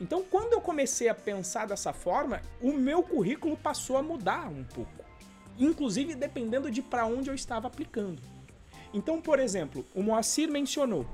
[0.00, 4.64] Então, quando eu comecei a pensar dessa forma, o meu currículo passou a mudar um
[4.64, 5.04] pouco,
[5.58, 8.20] inclusive dependendo de para onde eu estava aplicando.
[8.92, 11.06] Então, por exemplo, o Moacir mencionou,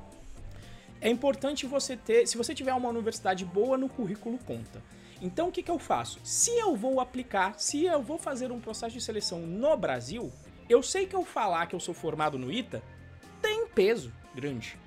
[1.00, 4.82] é importante você ter, se você tiver uma universidade boa no currículo conta.
[5.20, 6.18] Então o que, que eu faço?
[6.24, 10.33] Se eu vou aplicar, se eu vou fazer um processo de seleção no Brasil,
[10.68, 12.83] eu sei que eu falar que eu sou formado no ITA
[13.42, 14.78] tem peso grande.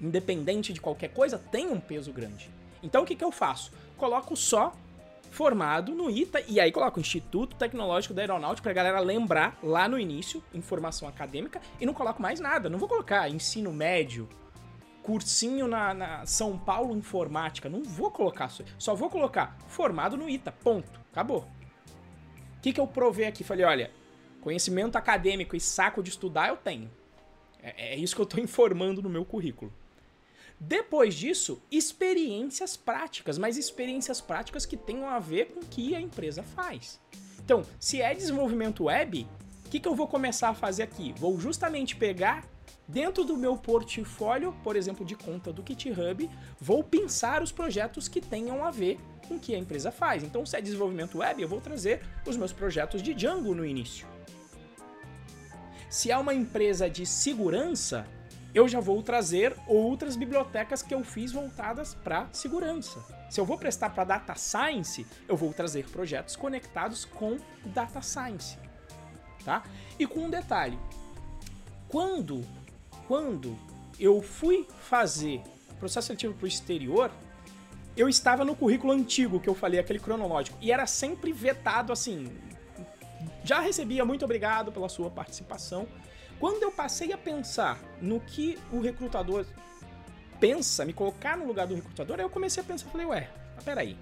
[0.00, 2.50] Independente de qualquer coisa, tem um peso grande.
[2.82, 3.72] Então o que, que eu faço?
[3.96, 4.74] Coloco só
[5.30, 9.98] formado no ITA e aí coloco Instituto Tecnológico da Aeronáutica pra galera lembrar lá no
[9.98, 12.68] início, informação acadêmica, e não coloco mais nada.
[12.68, 14.28] Não vou colocar ensino médio,
[15.04, 17.68] cursinho na, na, São Paulo Informática.
[17.68, 18.64] Não vou colocar isso.
[18.78, 20.50] Só vou colocar formado no ITA.
[20.50, 20.98] Ponto.
[21.12, 21.46] Acabou.
[22.56, 23.44] O que, que eu provei aqui?
[23.44, 23.90] Falei, olha,
[24.40, 26.90] conhecimento acadêmico e saco de estudar eu tenho.
[27.62, 29.70] É, é isso que eu estou informando no meu currículo.
[30.58, 36.00] Depois disso, experiências práticas, mas experiências práticas que tenham a ver com o que a
[36.00, 36.98] empresa faz.
[37.44, 39.26] Então, se é desenvolvimento web,
[39.66, 41.12] o que, que eu vou começar a fazer aqui?
[41.18, 42.48] Vou justamente pegar
[42.86, 48.20] Dentro do meu portfólio, por exemplo, de conta do GitHub, vou pensar os projetos que
[48.20, 50.22] tenham a ver com o que a empresa faz.
[50.22, 54.06] Então, se é desenvolvimento web, eu vou trazer os meus projetos de Django no início.
[55.88, 58.06] Se é uma empresa de segurança,
[58.54, 63.02] eu já vou trazer outras bibliotecas que eu fiz voltadas para segurança.
[63.30, 68.58] Se eu vou prestar para data science, eu vou trazer projetos conectados com data science,
[69.44, 69.64] tá?
[69.98, 70.78] E com um detalhe,
[71.88, 72.44] quando
[73.06, 73.56] quando
[73.98, 75.42] eu fui fazer
[75.78, 77.10] processo seletivo para o exterior,
[77.96, 82.28] eu estava no currículo antigo que eu falei, aquele cronológico, e era sempre vetado assim.
[83.44, 85.86] Já recebia muito obrigado pela sua participação.
[86.40, 89.46] Quando eu passei a pensar no que o recrutador
[90.40, 93.30] pensa, me colocar no lugar do recrutador, aí eu comecei a pensar, falei, ué,
[93.64, 93.96] peraí.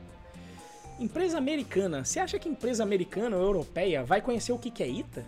[0.98, 5.26] Empresa americana, você acha que empresa americana ou europeia vai conhecer o que é ITA?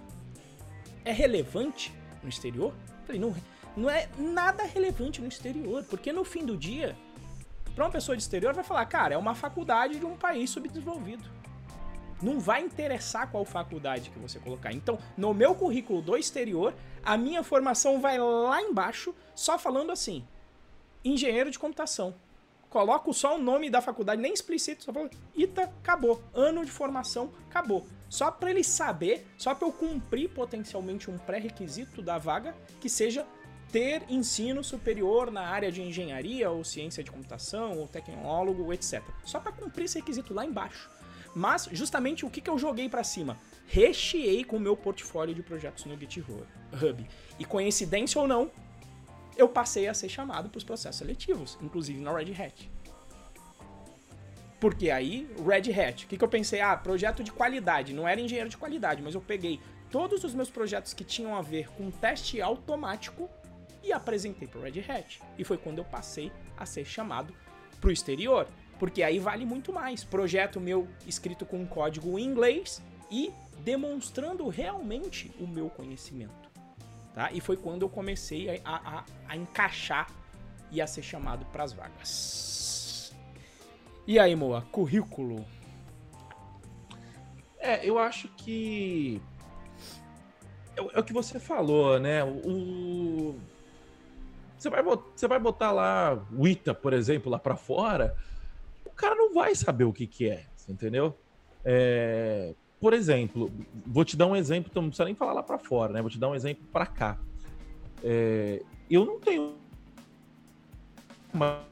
[1.04, 2.72] É relevante no exterior?
[3.06, 3.34] Falei, não,
[3.76, 6.96] não é nada relevante no exterior, porque no fim do dia,
[7.74, 11.24] para uma pessoa de exterior vai falar, cara, é uma faculdade de um país subdesenvolvido.
[12.22, 14.72] Não vai interessar qual faculdade que você colocar.
[14.72, 20.24] Então, no meu currículo do exterior, a minha formação vai lá embaixo, só falando assim:
[21.04, 22.14] engenheiro de computação.
[22.70, 26.20] Coloco só o nome da faculdade, nem explícito, só falo ITA, acabou.
[26.32, 27.86] Ano de formação, acabou.
[28.08, 33.26] Só para ele saber, só para eu cumprir potencialmente um pré-requisito da vaga que seja
[33.74, 39.02] ter ensino superior na área de engenharia ou ciência de computação ou tecnólogo, etc.
[39.24, 40.88] Só para cumprir esse requisito lá embaixo.
[41.34, 43.36] Mas justamente o que, que eu joguei para cima?
[43.66, 46.46] Recheei com o meu portfólio de projetos no GitHub.
[47.36, 48.48] E coincidência ou não,
[49.36, 52.70] eu passei a ser chamado para os processos seletivos, inclusive na Red Hat.
[54.60, 56.60] Porque aí, Red Hat, o que, que eu pensei?
[56.60, 57.92] Ah, projeto de qualidade.
[57.92, 59.58] Não era engenheiro de qualidade, mas eu peguei
[59.90, 63.28] todos os meus projetos que tinham a ver com teste automático
[63.84, 65.20] e apresentei para o Red Hat.
[65.38, 67.34] E foi quando eu passei a ser chamado
[67.80, 68.48] para o exterior.
[68.78, 70.02] Porque aí vale muito mais.
[70.02, 76.50] Projeto meu escrito com código em inglês e demonstrando realmente o meu conhecimento.
[77.14, 77.30] Tá?
[77.30, 80.10] E foi quando eu comecei a, a, a encaixar
[80.70, 83.14] e a ser chamado para as vagas.
[84.06, 85.44] E aí, Moa, currículo?
[87.58, 89.22] É, eu acho que.
[90.76, 92.22] É, é o que você falou, né?
[92.24, 93.38] O,
[94.64, 98.16] você vai, você vai botar lá o ITA, por exemplo, lá para fora,
[98.84, 101.18] o cara não vai saber o que, que é, entendeu?
[101.62, 103.52] É, por exemplo,
[103.86, 106.00] vou te dar um exemplo, então não precisa nem falar lá para fora, né?
[106.00, 107.18] Vou te dar um exemplo para cá.
[108.02, 109.54] É, eu não tenho
[111.32, 111.62] uma...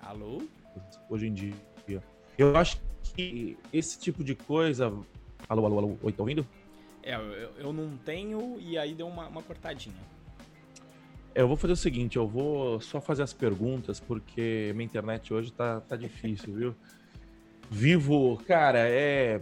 [0.00, 0.42] Alô?
[1.08, 1.54] Hoje em dia.
[2.36, 2.80] Eu acho
[3.14, 4.86] que esse tipo de coisa.
[5.48, 5.98] Alô, alô, alô.
[6.02, 6.46] Oi, tá ouvindo?
[7.02, 10.15] É, eu, eu não tenho e aí deu uma, uma cortadinha.
[11.36, 15.34] É, eu vou fazer o seguinte, eu vou só fazer as perguntas, porque minha internet
[15.34, 16.74] hoje tá, tá difícil, viu?
[17.70, 19.38] Vivo, cara, é.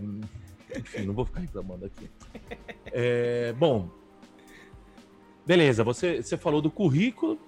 [0.76, 2.10] Enfim, não vou ficar reclamando aqui.
[2.96, 3.88] É, bom,
[5.46, 7.38] beleza, você, você falou do currículo,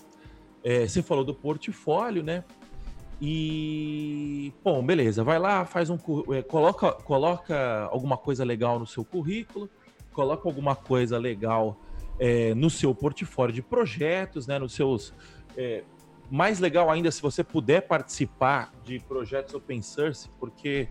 [0.63, 2.45] é, você falou do portfólio, né?
[3.21, 5.99] E, bom, beleza, vai lá, faz um.
[6.33, 9.69] É, coloca, coloca alguma coisa legal no seu currículo,
[10.13, 11.81] coloca alguma coisa legal
[12.19, 15.13] é, no seu portfólio de projetos, né, nos seus.
[15.57, 15.83] É,
[16.31, 20.89] mais legal ainda se você puder participar de projetos open source, porque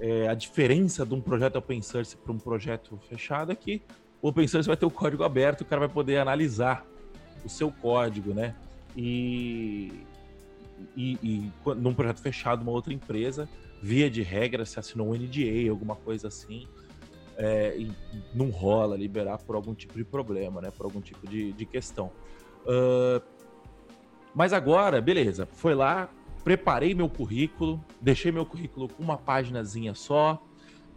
[0.00, 3.80] é, a diferença de um projeto open source para um projeto fechado é que
[4.20, 6.84] o open source vai ter o código aberto, o cara vai poder analisar
[7.44, 8.54] o seu código, né?
[8.96, 9.92] E,
[10.96, 13.48] e, e num projeto fechado, uma outra empresa,
[13.80, 16.66] via de regra, se assinou um NDA, alguma coisa assim,
[17.36, 17.76] é,
[18.34, 20.70] não rola liberar por algum tipo de problema, né?
[20.70, 22.10] Por algum tipo de, de questão.
[22.64, 23.22] Uh,
[24.34, 26.10] mas agora, beleza, foi lá,
[26.44, 30.42] preparei meu currículo, deixei meu currículo com uma páginazinha só,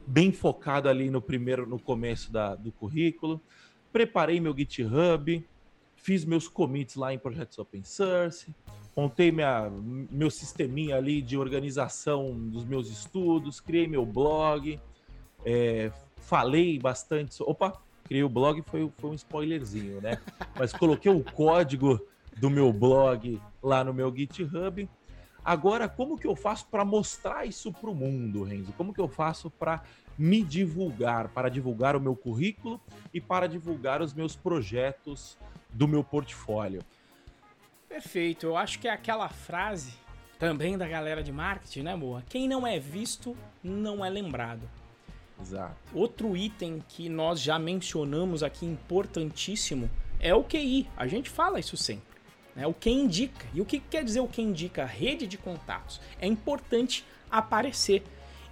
[0.06, 3.42] bem focado ali no primeiro, no começo da, do currículo,
[3.92, 5.46] preparei meu GitHub,
[5.96, 8.54] fiz meus commits lá em projetos open source,
[8.96, 9.70] montei minha,
[10.12, 14.80] meu sisteminha ali de organização dos meus estudos, criei meu blog,
[15.46, 17.42] é, falei bastante.
[17.44, 20.20] Opa, criei o blog, foi, foi um spoilerzinho, né?
[20.58, 22.00] Mas coloquei o código
[22.38, 24.90] do meu blog lá no meu GitHub.
[25.44, 28.74] Agora, como que eu faço para mostrar isso para o mundo, Renzo?
[28.74, 29.82] Como que eu faço para
[30.18, 32.80] me divulgar, para divulgar o meu currículo
[33.14, 35.38] e para divulgar os meus projetos
[35.70, 36.82] do meu portfólio?
[37.88, 38.46] Perfeito.
[38.46, 39.94] Eu acho que é aquela frase
[40.38, 42.24] também da galera de marketing, né, Moa?
[42.30, 44.70] Quem não é visto não é lembrado.
[45.42, 45.76] Exato.
[45.94, 50.88] Outro item que nós já mencionamos aqui, importantíssimo, é o QI.
[50.98, 52.20] A gente fala isso sempre.
[52.56, 52.68] Né?
[52.68, 53.46] O que indica.
[53.54, 54.86] E o que quer dizer o que indica?
[54.86, 56.02] Rede de contatos.
[56.20, 58.04] É importante aparecer.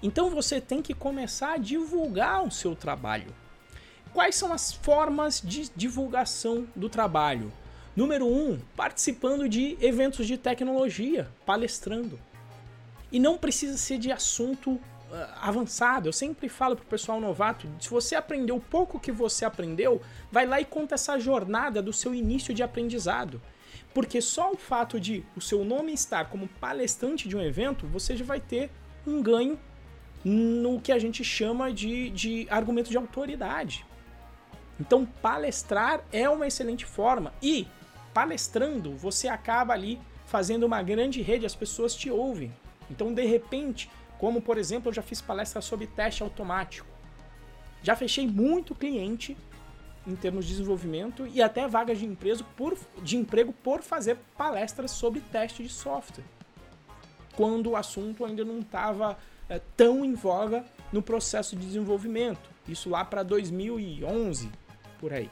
[0.02, 3.34] Então você tem que começar a divulgar o seu trabalho.
[4.14, 7.52] Quais são as formas de divulgação do trabalho?
[7.96, 12.20] Número um, participando de eventos de tecnologia, palestrando.
[13.12, 14.80] E não precisa ser de assunto
[15.42, 16.08] avançado.
[16.08, 20.46] Eu sempre falo pro pessoal novato, se você aprendeu o pouco que você aprendeu, vai
[20.46, 23.42] lá e conta essa jornada do seu início de aprendizado.
[23.94, 28.16] Porque só o fato de o seu nome estar como palestrante de um evento, você
[28.16, 28.70] já vai ter
[29.06, 29.60] um ganho
[30.24, 33.86] no que a gente chama de, de argumento de autoridade.
[34.80, 37.34] Então, palestrar é uma excelente forma.
[37.42, 37.68] E,
[38.14, 42.54] palestrando, você acaba ali fazendo uma grande rede, as pessoas te ouvem.
[42.92, 46.88] Então, de repente, como, por exemplo, eu já fiz palestra sobre teste automático.
[47.84, 49.38] Já fechei muito cliente
[50.06, 54.92] em termos de desenvolvimento e até vagas de emprego por, de emprego por fazer palestras
[54.92, 56.24] sobre teste de software.
[57.36, 59.18] Quando o assunto ainda não estava
[59.50, 62.50] é, tão em voga no processo de desenvolvimento.
[62.68, 64.50] Isso lá para 2011,
[65.00, 65.30] por aí.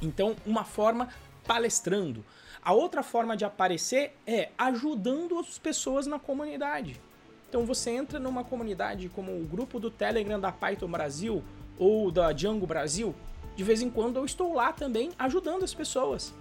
[0.00, 1.08] Então, uma forma
[1.44, 2.24] palestrando.
[2.62, 7.00] A outra forma de aparecer é ajudando as pessoas na comunidade.
[7.48, 11.42] Então você entra numa comunidade como o grupo do Telegram da Python Brasil
[11.78, 13.14] ou da Django Brasil,
[13.56, 16.34] de vez em quando eu estou lá também ajudando as pessoas.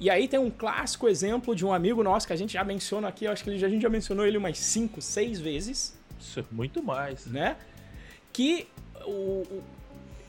[0.00, 3.08] E aí tem um clássico exemplo de um amigo nosso que a gente já menciona
[3.08, 5.98] aqui, eu acho que a gente já mencionou ele umas 5, 6 vezes.
[6.20, 7.26] Isso é muito mais.
[7.26, 7.56] Né?
[8.32, 8.68] Que
[9.04, 9.62] o,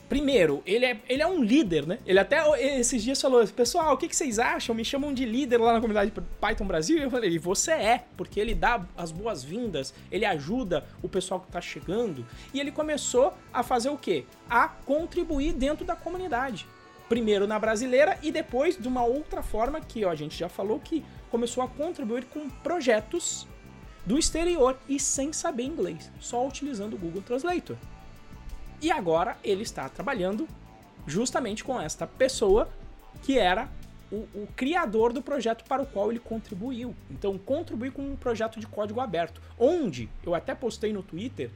[0.10, 2.00] Primeiro, ele é, ele é um líder, né?
[2.04, 2.42] Ele até
[2.80, 4.74] esses dias falou, pessoal, o que, que vocês acham?
[4.74, 6.98] Me chamam de líder lá na comunidade Python Brasil.
[6.98, 11.52] E eu falei, você é, porque ele dá as boas-vindas, ele ajuda o pessoal que
[11.52, 12.26] tá chegando.
[12.52, 14.26] E ele começou a fazer o quê?
[14.50, 16.66] A contribuir dentro da comunidade.
[17.08, 20.80] Primeiro na brasileira e depois de uma outra forma que ó, a gente já falou
[20.80, 23.48] que começou a contribuir com projetos
[24.08, 27.78] do exterior e sem saber inglês, só utilizando o Google Translator.
[28.82, 30.48] E agora ele está trabalhando
[31.06, 32.70] justamente com esta pessoa
[33.24, 33.70] que era
[34.12, 36.96] o, o, criador do projeto para o qual ele contribuiu.
[37.10, 41.52] Então, contribuir com um projeto de código aberto, onde eu até postei no Twitter,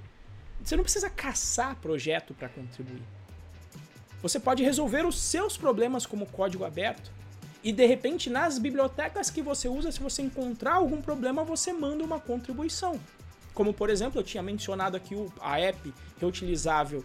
[0.64, 3.02] você não precisa caçar projeto para contribuir.
[4.22, 7.12] Você pode resolver os seus problemas como código aberto.
[7.64, 12.04] E de repente, nas bibliotecas que você usa, se você encontrar algum problema, você manda
[12.04, 13.00] uma contribuição.
[13.54, 17.04] Como por exemplo, eu tinha mencionado aqui a app reutilizável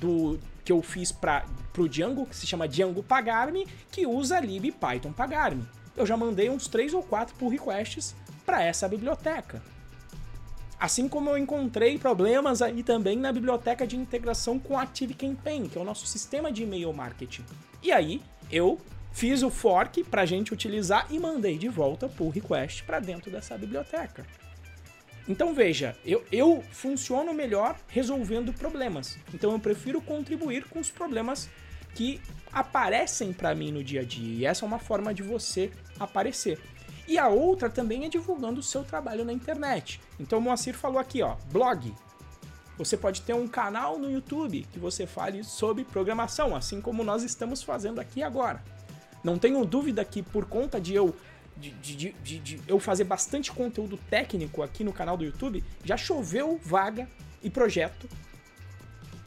[0.00, 1.44] do que eu fiz para
[1.76, 5.66] o Django, que se chama Django Pagar-me, que usa lib Python Pagar-me.
[5.96, 8.14] Eu já mandei uns 3 ou 4 pull requests
[8.46, 9.62] para essa biblioteca.
[10.78, 15.80] Assim como eu encontrei problemas aí também na biblioteca de integração com ActiveCampaign, que é
[15.80, 17.44] o nosso sistema de e-mail marketing.
[17.80, 18.80] E aí eu
[19.12, 23.30] fiz o fork para a gente utilizar e mandei de volta pull request para dentro
[23.30, 24.26] dessa biblioteca.
[25.28, 29.18] Então veja, eu, eu funciono melhor resolvendo problemas.
[29.32, 31.48] Então eu prefiro contribuir com os problemas
[31.94, 32.20] que
[32.52, 34.34] aparecem para mim no dia a dia.
[34.34, 36.58] E essa é uma forma de você aparecer.
[37.06, 40.00] E a outra também é divulgando o seu trabalho na internet.
[40.18, 41.92] Então o Moacir falou aqui, ó, blog.
[42.78, 47.22] Você pode ter um canal no YouTube que você fale sobre programação, assim como nós
[47.22, 48.62] estamos fazendo aqui agora.
[49.22, 51.14] Não tenho dúvida que por conta de eu
[51.56, 55.96] de, de, de, de, eu fazer bastante conteúdo técnico aqui no canal do YouTube, já
[55.96, 57.08] choveu vaga
[57.42, 58.08] e projeto.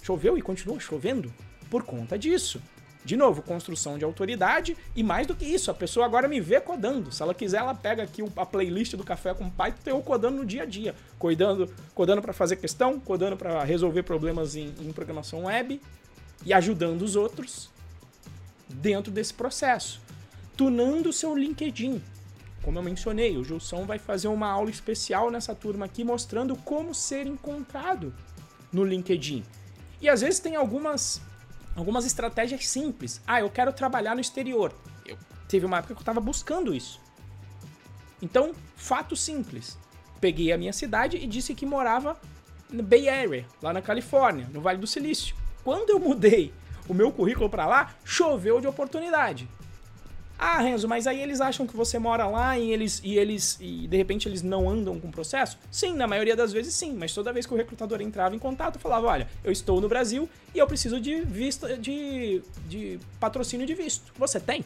[0.02, 1.34] Choveu e continua chovendo
[1.70, 2.62] por conta disso.
[3.06, 6.60] De novo, construção de autoridade e mais do que isso, a pessoa agora me vê
[6.60, 7.12] codando.
[7.12, 10.46] Se ela quiser, ela pega aqui a playlist do Café com Python, eu codando no
[10.46, 15.44] dia a dia, codando, codando para fazer questão, codando para resolver problemas em, em programação
[15.44, 15.80] web
[16.44, 17.70] e ajudando os outros
[18.68, 20.02] dentro desse processo.
[20.58, 22.02] Tunando o seu LinkedIn.
[22.66, 26.96] Como eu mencionei, o Gilson vai fazer uma aula especial nessa turma aqui mostrando como
[26.96, 28.12] ser encontrado
[28.74, 29.46] no LinkedIn.
[30.02, 31.22] E às vezes tem algumas
[31.76, 33.22] algumas estratégias simples.
[33.28, 34.74] Ah, eu quero trabalhar no exterior.
[35.06, 35.16] Eu
[35.48, 37.00] teve uma época que eu estava buscando isso.
[38.20, 39.78] Então, fato simples.
[40.20, 42.20] Peguei a minha cidade e disse que morava
[42.72, 45.36] no Bay Area, lá na Califórnia, no Vale do Silício.
[45.64, 46.52] Quando eu mudei
[46.88, 49.48] o meu currículo para lá, choveu de oportunidade.
[50.38, 53.88] Ah, Renzo, mas aí eles acham que você mora lá e eles e eles e
[53.88, 55.58] de repente eles não andam com o processo?
[55.72, 58.78] Sim, na maioria das vezes sim, mas toda vez que o recrutador entrava em contato,
[58.78, 63.74] falava: "Olha, eu estou no Brasil e eu preciso de vista de, de patrocínio de
[63.74, 64.12] visto.
[64.18, 64.66] Você tem?"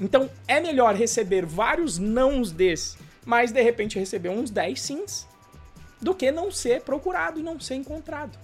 [0.00, 5.28] Então, é melhor receber vários nãos desse, mas de repente receber uns 10 sims,
[6.00, 8.36] do que não ser procurado e não ser encontrado.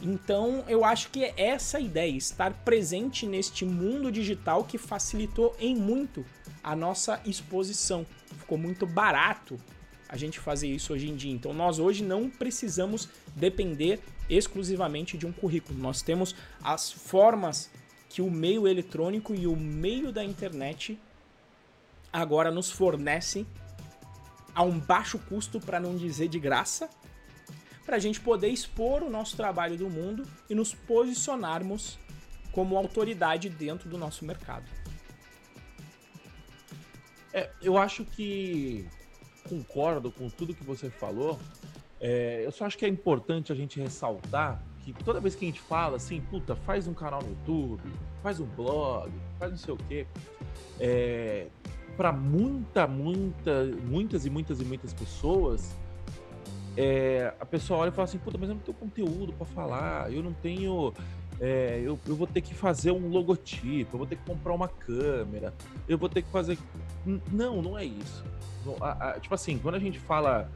[0.00, 5.74] Então, eu acho que é essa ideia, estar presente neste mundo digital que facilitou em
[5.74, 6.24] muito
[6.62, 8.06] a nossa exposição.
[8.38, 9.58] Ficou muito barato
[10.08, 11.32] a gente fazer isso hoje em dia.
[11.32, 15.78] Então, nós hoje não precisamos depender exclusivamente de um currículo.
[15.78, 17.70] Nós temos as formas
[18.08, 20.98] que o meio eletrônico e o meio da internet
[22.12, 23.46] agora nos fornecem
[24.54, 26.88] a um baixo custo, para não dizer de graça,
[27.88, 31.98] para a gente poder expor o nosso trabalho do mundo e nos posicionarmos
[32.52, 34.66] como autoridade dentro do nosso mercado.
[37.32, 38.86] É, eu acho que
[39.48, 41.40] concordo com tudo que você falou.
[41.98, 45.48] É, eu só acho que é importante a gente ressaltar que toda vez que a
[45.48, 47.90] gente fala assim, puta, faz um canal no YouTube,
[48.22, 50.06] faz um blog, faz não sei o quê,
[50.78, 51.46] é,
[51.96, 55.74] para muita, muita, muitas e muitas e muitas pessoas,
[56.80, 60.12] é, a pessoa olha e fala assim, puta, mas eu não tenho conteúdo para falar,
[60.12, 60.94] eu não tenho
[61.40, 64.68] é, eu, eu vou ter que fazer um logotipo, eu vou ter que comprar uma
[64.68, 65.52] câmera,
[65.88, 66.56] eu vou ter que fazer.
[67.32, 68.24] Não, não é isso.
[68.80, 70.48] A, a, tipo assim, quando a gente fala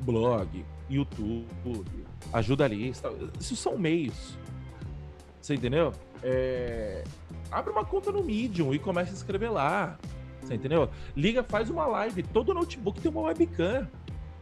[0.00, 4.38] blog, YouTube, ajuda lista, isso são meios.
[5.42, 5.92] Você entendeu?
[6.22, 7.04] É...
[7.50, 9.98] Abre uma conta no Medium e começa a escrever lá.
[10.40, 10.88] Você entendeu?
[11.14, 12.22] Liga, faz uma live.
[12.22, 13.86] Todo notebook tem uma webcam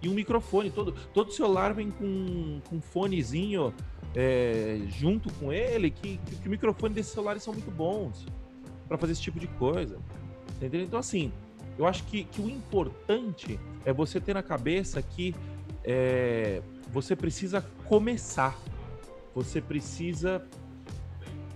[0.03, 0.71] e um microfone.
[0.71, 3.73] Todo, todo celular vem com, com um fonezinho
[4.15, 8.27] é, junto com ele, que, que, que o microfone desses celulares são muito bons
[8.89, 9.99] para fazer esse tipo de coisa.
[10.57, 10.83] Entendeu?
[10.83, 11.33] Então, assim,
[11.79, 15.35] eu acho que, que o importante é você ter na cabeça que
[15.85, 18.57] é, você precisa começar.
[19.35, 20.45] Você precisa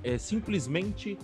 [0.03, 1.19] é, simplesmente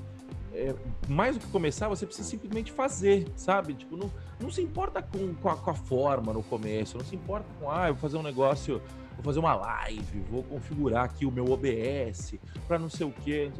[0.54, 0.74] é,
[1.08, 3.74] mais do que começar, você precisa simplesmente fazer, sabe?
[3.74, 7.16] Tipo, não, não se importa com, com a, com, a, forma no começo, não se
[7.16, 8.80] importa com, ah, eu vou fazer um negócio,
[9.14, 12.34] vou fazer uma live, vou configurar aqui o meu OBS
[12.68, 13.50] para não sei o quê.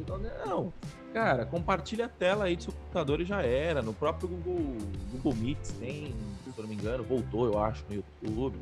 [0.45, 0.71] Não,
[1.13, 3.81] cara, compartilha a tela aí do seu computador e já era.
[3.81, 4.77] No próprio Google,
[5.11, 6.13] Google Meet tem,
[6.43, 8.57] se eu não me engano, voltou, eu acho, no YouTube.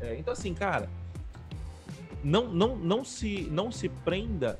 [0.00, 0.88] É, então, assim, cara,
[2.22, 4.58] não, não, não, se, não se prenda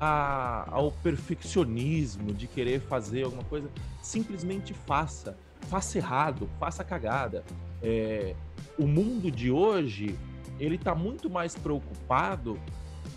[0.00, 3.68] a, ao perfeccionismo de querer fazer alguma coisa,
[4.00, 5.36] simplesmente faça.
[5.68, 7.44] Faça errado, faça cagada.
[7.82, 8.34] É,
[8.78, 10.18] o mundo de hoje,
[10.58, 12.58] ele está muito mais preocupado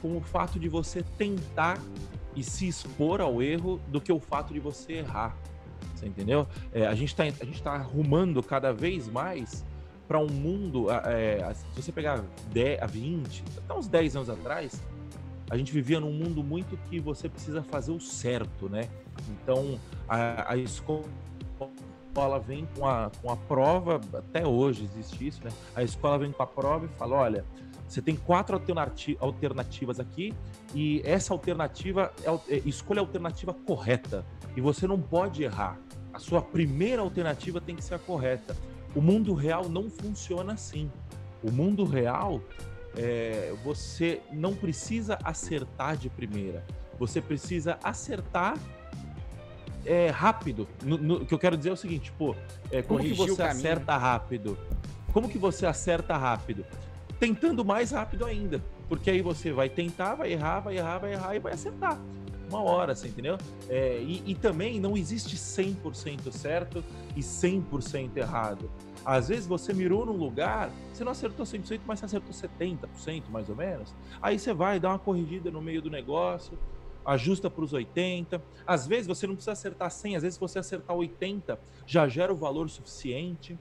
[0.01, 1.79] com o fato de você tentar
[2.35, 5.35] e se expor ao erro do que o fato de você errar.
[5.95, 6.45] Você entendeu?
[6.73, 7.23] É, a gente está
[7.63, 9.63] tá arrumando cada vez mais
[10.07, 10.87] para um mundo.
[10.91, 14.81] É, se você pegar 10, 20, até uns 10 anos atrás,
[15.49, 18.89] a gente vivia num mundo muito que você precisa fazer o certo, né?
[19.29, 21.03] Então, a, a escola
[22.45, 25.51] vem com a, com a prova, até hoje existe isso, né?
[25.75, 27.45] A escola vem com a prova e fala: olha,
[27.87, 28.59] você tem quatro
[29.19, 30.33] alternativas aqui
[30.73, 34.25] e essa alternativa é, é escolha a alternativa correta
[34.55, 35.77] e você não pode errar.
[36.13, 38.55] A sua primeira alternativa tem que ser a correta.
[38.95, 40.91] O mundo real não funciona assim.
[41.43, 42.41] O mundo real
[42.95, 46.63] é, você não precisa acertar de primeira.
[46.99, 48.57] Você precisa acertar
[49.85, 50.67] é, rápido.
[50.81, 52.35] No, no, o que eu quero dizer é o seguinte, tipo,
[52.71, 54.57] é, como que você acerta rápido?
[55.11, 56.65] Como que você acerta rápido?
[57.19, 58.63] Tentando mais rápido ainda.
[58.87, 61.99] Porque aí você vai tentar, vai errar, vai errar, vai errar e vai acertar.
[62.49, 63.37] Uma hora, você entendeu?
[63.69, 66.83] É, e, e também não existe 100% certo
[67.15, 68.69] e 100% errado.
[69.05, 73.49] Às vezes você mirou num lugar, você não acertou 100%, mas você acertou 70% mais
[73.49, 73.93] ou menos.
[74.21, 76.57] Aí você vai dar uma corrigida no meio do negócio,
[77.05, 78.41] ajusta para os 80.
[78.65, 82.37] Às vezes você não precisa acertar 100, às vezes você acertar 80 já gera o
[82.37, 83.57] valor suficiente.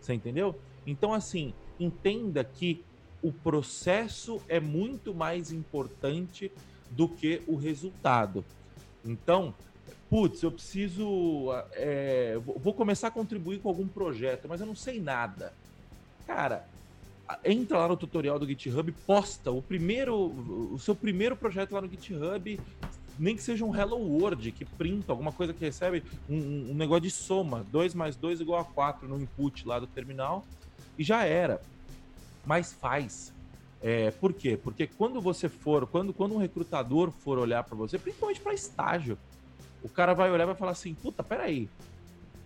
[0.00, 0.58] Você entendeu?
[0.86, 2.82] Então, assim, entenda que
[3.20, 6.50] o processo é muito mais importante
[6.90, 8.44] do que o resultado.
[9.04, 9.54] Então,
[10.08, 11.48] putz, eu preciso.
[11.72, 15.52] É, vou começar a contribuir com algum projeto, mas eu não sei nada.
[16.26, 16.66] Cara,
[17.44, 21.88] entra lá no tutorial do GitHub, posta o primeiro, o seu primeiro projeto lá no
[21.88, 22.60] GitHub,
[23.18, 27.02] nem que seja um Hello World, que printa alguma coisa que recebe um, um negócio
[27.02, 30.46] de soma, 2 mais 2 igual a 4 no input lá do terminal,
[30.98, 31.60] e já era.
[32.46, 33.32] Mas faz.
[33.80, 34.56] É, por quê?
[34.56, 39.18] Porque quando você for, quando, quando um recrutador for olhar para você, principalmente para estágio,
[39.82, 41.68] o cara vai olhar e vai falar assim: puta, peraí,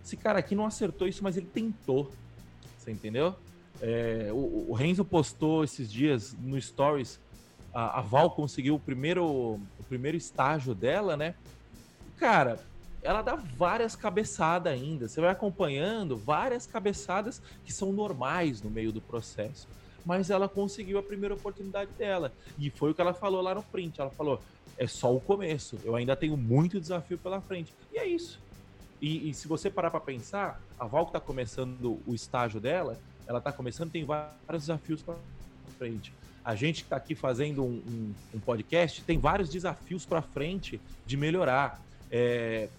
[0.03, 2.11] esse cara aqui não acertou isso, mas ele tentou.
[2.77, 3.35] Você entendeu?
[3.81, 7.19] É, o, o Renzo postou esses dias no Stories.
[7.73, 11.33] A, a, Val conseguiu o primeiro, o primeiro estágio dela, né?
[12.17, 12.59] Cara,
[13.01, 15.07] ela dá várias cabeçadas ainda.
[15.07, 19.67] Você vai acompanhando várias cabeçadas que são normais no meio do processo.
[20.05, 22.31] Mas ela conseguiu a primeira oportunidade dela.
[22.59, 23.99] E foi o que ela falou lá no print.
[23.99, 24.41] Ela falou:
[24.77, 25.77] é só o começo.
[25.83, 27.73] Eu ainda tenho muito desafio pela frente.
[27.91, 28.39] E é isso.
[29.01, 32.97] E, e se você parar para pensar, a Val que está começando o estágio dela,
[33.27, 35.15] ela está começando, tem vários desafios para
[35.77, 36.13] frente.
[36.43, 40.79] A gente que está aqui fazendo um, um, um, podcast tem vários desafios para frente
[41.05, 41.81] de melhorar.
[42.11, 42.69] É,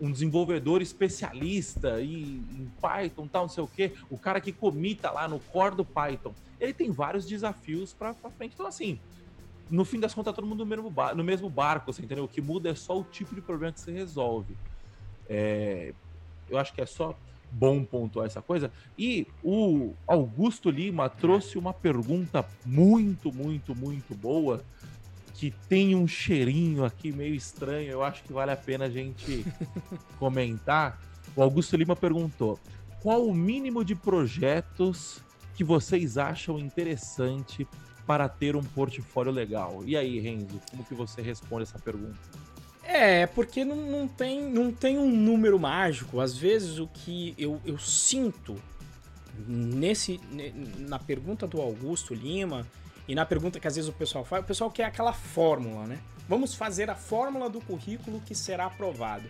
[0.00, 5.10] um desenvolvedor especialista em, em Python, tal, não sei o quê, o cara que comita
[5.10, 8.54] lá no core do Python, ele tem vários desafios para frente.
[8.54, 8.98] Então, assim,
[9.70, 12.24] no fim das contas, todo mundo no mesmo, no mesmo barco, você entendeu?
[12.24, 14.56] O que muda é só o tipo de problema que você resolve.
[15.28, 15.92] É,
[16.48, 17.16] eu acho que é só
[17.50, 18.72] bom pontuar essa coisa.
[18.98, 24.64] E o Augusto Lima trouxe uma pergunta muito, muito, muito boa,
[25.38, 29.46] que tem um cheirinho aqui meio estranho, eu acho que vale a pena a gente
[30.18, 31.00] comentar.
[31.36, 32.58] O Augusto Lima perguntou:
[33.00, 35.22] qual o mínimo de projetos
[35.54, 37.68] que vocês acham interessante
[38.04, 39.84] para ter um portfólio legal?
[39.86, 42.18] E aí, Renzo, como que você responde essa pergunta?
[42.82, 46.18] É, porque não, não, tem, não tem um número mágico.
[46.18, 48.56] Às vezes o que eu, eu sinto
[49.46, 50.18] nesse
[50.80, 52.66] na pergunta do Augusto Lima
[53.08, 55.98] e na pergunta que às vezes o pessoal faz, o pessoal quer aquela fórmula, né?
[56.28, 59.24] Vamos fazer a fórmula do currículo que será aprovado.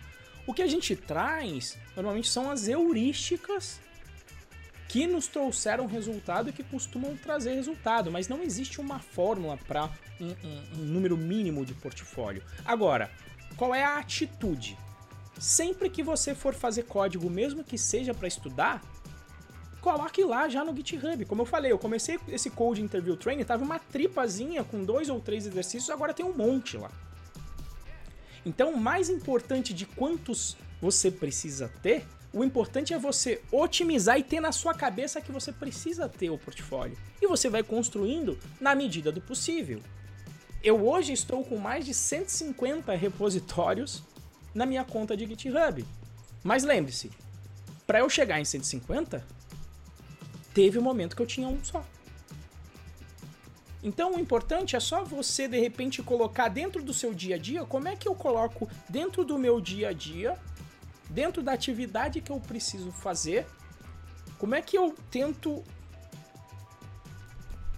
[0.45, 3.79] O que a gente traz normalmente são as heurísticas
[4.89, 9.89] que nos trouxeram resultado e que costumam trazer resultado, mas não existe uma fórmula para
[10.19, 12.43] um, um, um número mínimo de portfólio.
[12.65, 13.09] Agora,
[13.55, 14.77] qual é a atitude?
[15.39, 18.81] Sempre que você for fazer código, mesmo que seja para estudar,
[19.81, 21.25] coloque lá já no GitHub.
[21.25, 25.19] Como eu falei, eu comecei esse Code Interview Training, tava uma tripazinha com dois ou
[25.19, 26.91] três exercícios, agora tem um monte lá.
[28.45, 34.39] Então, mais importante de quantos você precisa ter o importante é você otimizar e ter
[34.39, 36.97] na sua cabeça que você precisa ter o portfólio.
[37.19, 39.81] E você vai construindo na medida do possível.
[40.63, 44.03] Eu hoje estou com mais de 150 repositórios
[44.53, 45.83] na minha conta de GitHub.
[46.43, 47.09] Mas lembre-se,
[47.87, 49.25] para eu chegar em 150,
[50.53, 51.83] teve um momento que eu tinha um só.
[53.81, 57.65] Então o importante é só você de repente colocar dentro do seu dia a dia,
[57.65, 60.37] como é que eu coloco dentro do meu dia a dia
[61.09, 63.47] dentro da atividade que eu preciso fazer,
[64.37, 65.63] como é que eu tento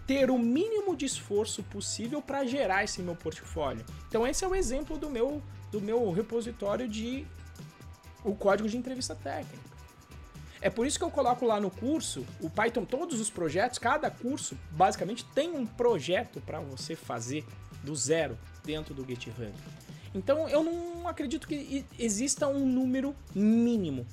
[0.05, 3.85] ter o mínimo de esforço possível para gerar esse meu portfólio.
[4.09, 5.41] Então esse é o exemplo do meu
[5.71, 7.25] do meu repositório de
[8.25, 9.70] o código de entrevista técnica.
[10.61, 14.11] É por isso que eu coloco lá no curso, o Python, todos os projetos, cada
[14.11, 17.43] curso basicamente tem um projeto para você fazer
[17.83, 19.51] do zero dentro do GitHub.
[20.13, 24.05] Então eu não acredito que exista um número mínimo.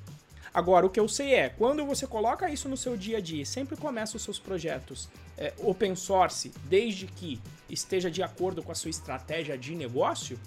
[0.54, 3.44] Agora, o que eu sei é, quando você coloca isso no seu dia a dia,
[3.44, 7.38] sempre começa os seus projetos é, open source, desde que
[7.68, 10.38] esteja de acordo com a sua estratégia de negócio,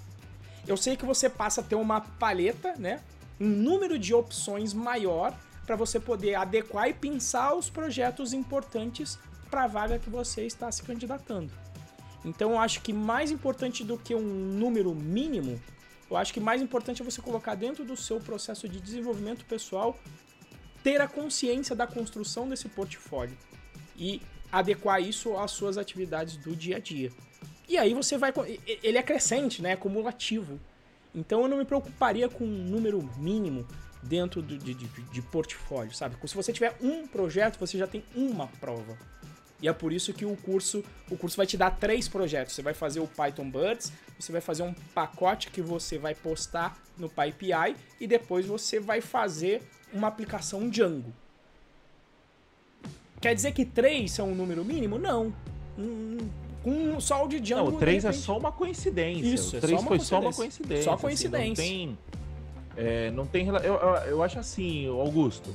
[0.67, 3.01] eu sei que você passa a ter uma paleta, né?
[3.39, 9.17] Um número de opções maior para você poder adequar e pensar os projetos importantes
[9.49, 11.51] para a vaga que você está se candidatando.
[12.23, 15.59] Então eu acho que mais importante do que um número mínimo,
[16.09, 19.97] eu acho que mais importante é você colocar dentro do seu processo de desenvolvimento pessoal
[20.83, 23.37] ter a consciência da construção desse portfólio
[23.95, 27.11] e adequar isso às suas atividades do dia a dia.
[27.67, 28.33] E aí você vai.
[28.83, 29.71] Ele é crescente, né?
[29.71, 30.59] É cumulativo.
[31.15, 33.65] Então eu não me preocuparia com um número mínimo
[34.01, 36.15] dentro de, de, de portfólio, sabe?
[36.25, 38.97] Se você tiver um projeto, você já tem uma prova.
[39.61, 42.55] E é por isso que o curso, o curso vai te dar três projetos.
[42.55, 46.77] Você vai fazer o Python Birds, você vai fazer um pacote que você vai postar
[46.97, 49.61] no PyPI e depois você vai fazer
[49.93, 51.13] uma aplicação Django.
[53.19, 54.97] Quer dizer que três são um número mínimo?
[54.97, 55.31] Não.
[56.63, 57.69] Com só o de Django.
[57.69, 59.27] Não, o três é só uma coincidência.
[59.27, 60.83] Isso, o três é foi só uma coincidência.
[60.83, 61.63] Só coincidência.
[61.63, 61.97] Assim, não tem.
[62.75, 63.75] É, não tem eu,
[64.07, 65.53] eu, acho assim, Augusto.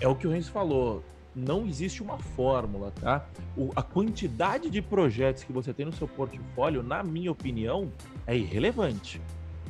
[0.00, 1.02] É o que o Renzo falou
[1.34, 3.26] não existe uma fórmula, tá?
[3.56, 7.90] O, a quantidade de projetos que você tem no seu portfólio, na minha opinião,
[8.26, 9.20] é irrelevante.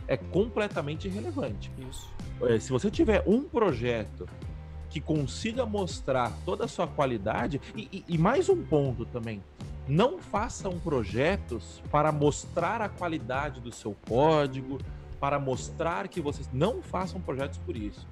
[0.09, 1.71] É completamente irrelevante.
[1.89, 2.11] Isso.
[2.43, 4.29] É, se você tiver um projeto
[4.91, 9.41] que consiga mostrar toda a sua qualidade, e, e, e mais um ponto também,
[9.89, 14.79] não façam projetos para mostrar a qualidade do seu código,
[15.23, 16.51] para mostrar que vocês.
[16.53, 18.05] Não façam projetos por isso.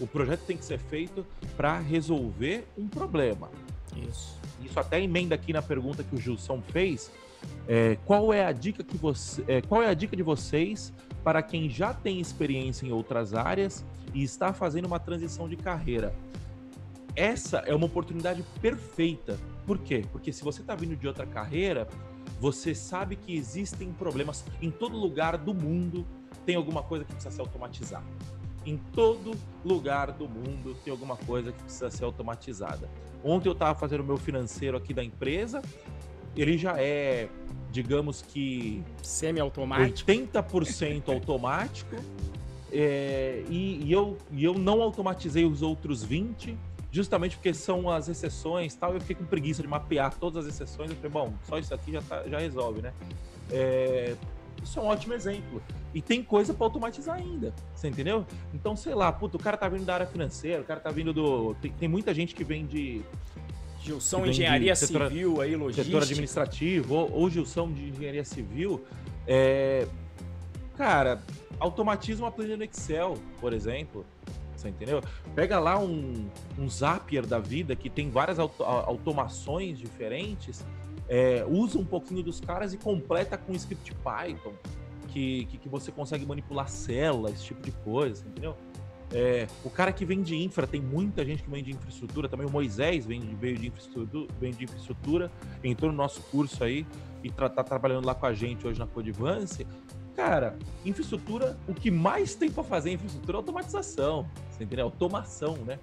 [0.00, 1.24] O projeto tem que ser feito
[1.56, 3.48] para resolver um problema.
[3.96, 4.36] Isso.
[4.60, 7.12] Isso até emenda aqui na pergunta que o Gilson fez.
[7.68, 10.92] É, qual é a dica que você, é, qual é a dica de vocês
[11.22, 16.12] para quem já tem experiência em outras áreas e está fazendo uma transição de carreira?
[17.14, 19.38] Essa é uma oportunidade perfeita.
[19.64, 20.04] Por quê?
[20.10, 21.86] Porque se você está vindo de outra carreira,
[22.40, 26.04] você sabe que existem problemas em todo lugar do mundo.
[26.46, 28.06] Tem alguma coisa que precisa ser automatizada.
[28.64, 29.32] Em todo
[29.64, 32.88] lugar do mundo tem alguma coisa que precisa ser automatizada.
[33.22, 35.60] Ontem eu estava fazendo o meu financeiro aqui da empresa,
[36.36, 37.28] ele já é,
[37.70, 38.84] digamos que.
[39.02, 40.10] Semi-automático.
[40.10, 41.96] 80% automático.
[42.70, 46.56] É, e, e, eu, e eu não automatizei os outros 20%,
[46.92, 48.94] justamente porque são as exceções tal.
[48.94, 50.90] Eu fiquei com preguiça de mapear todas as exceções.
[50.90, 52.92] Eu falei, bom, só isso aqui já, tá, já resolve, né?
[53.50, 54.14] É,
[54.62, 55.62] isso é um ótimo exemplo.
[55.94, 58.26] E tem coisa para automatizar ainda, você entendeu?
[58.52, 61.12] Então, sei lá, puto, o cara tá vindo da área financeira, o cara tá vindo
[61.12, 61.54] do.
[61.54, 63.02] Tem, tem muita gente que vem de.
[63.80, 65.84] Gilson Engenharia de setor, Civil, aí, logística.
[65.84, 68.84] Setor administrativo, ou, ou Gilson de Engenharia Civil.
[69.26, 69.86] É,
[70.76, 71.22] cara,
[71.60, 74.04] automatiza uma planilha no Excel, por exemplo.
[74.56, 75.02] Você entendeu?
[75.34, 76.28] Pega lá um,
[76.58, 80.64] um Zapier da vida que tem várias auto automações diferentes,
[81.08, 84.52] é, usa um pouquinho dos caras e completa com script Python,
[85.08, 88.56] que, que, que você consegue manipular células, esse tipo de coisa, entendeu?
[89.12, 92.46] É, o cara que vem de infra, tem muita gente que vem de infraestrutura, também
[92.46, 95.30] o Moisés vem de, veio de infraestrutura, vem de infraestrutura,
[95.62, 96.84] entrou no nosso curso aí
[97.22, 99.66] e tá, tá trabalhando lá com a gente hoje na Codivance.
[100.16, 104.86] Cara, infraestrutura, o que mais tem para fazer em infraestrutura é automatização, você entendeu?
[104.86, 105.78] Automação, né?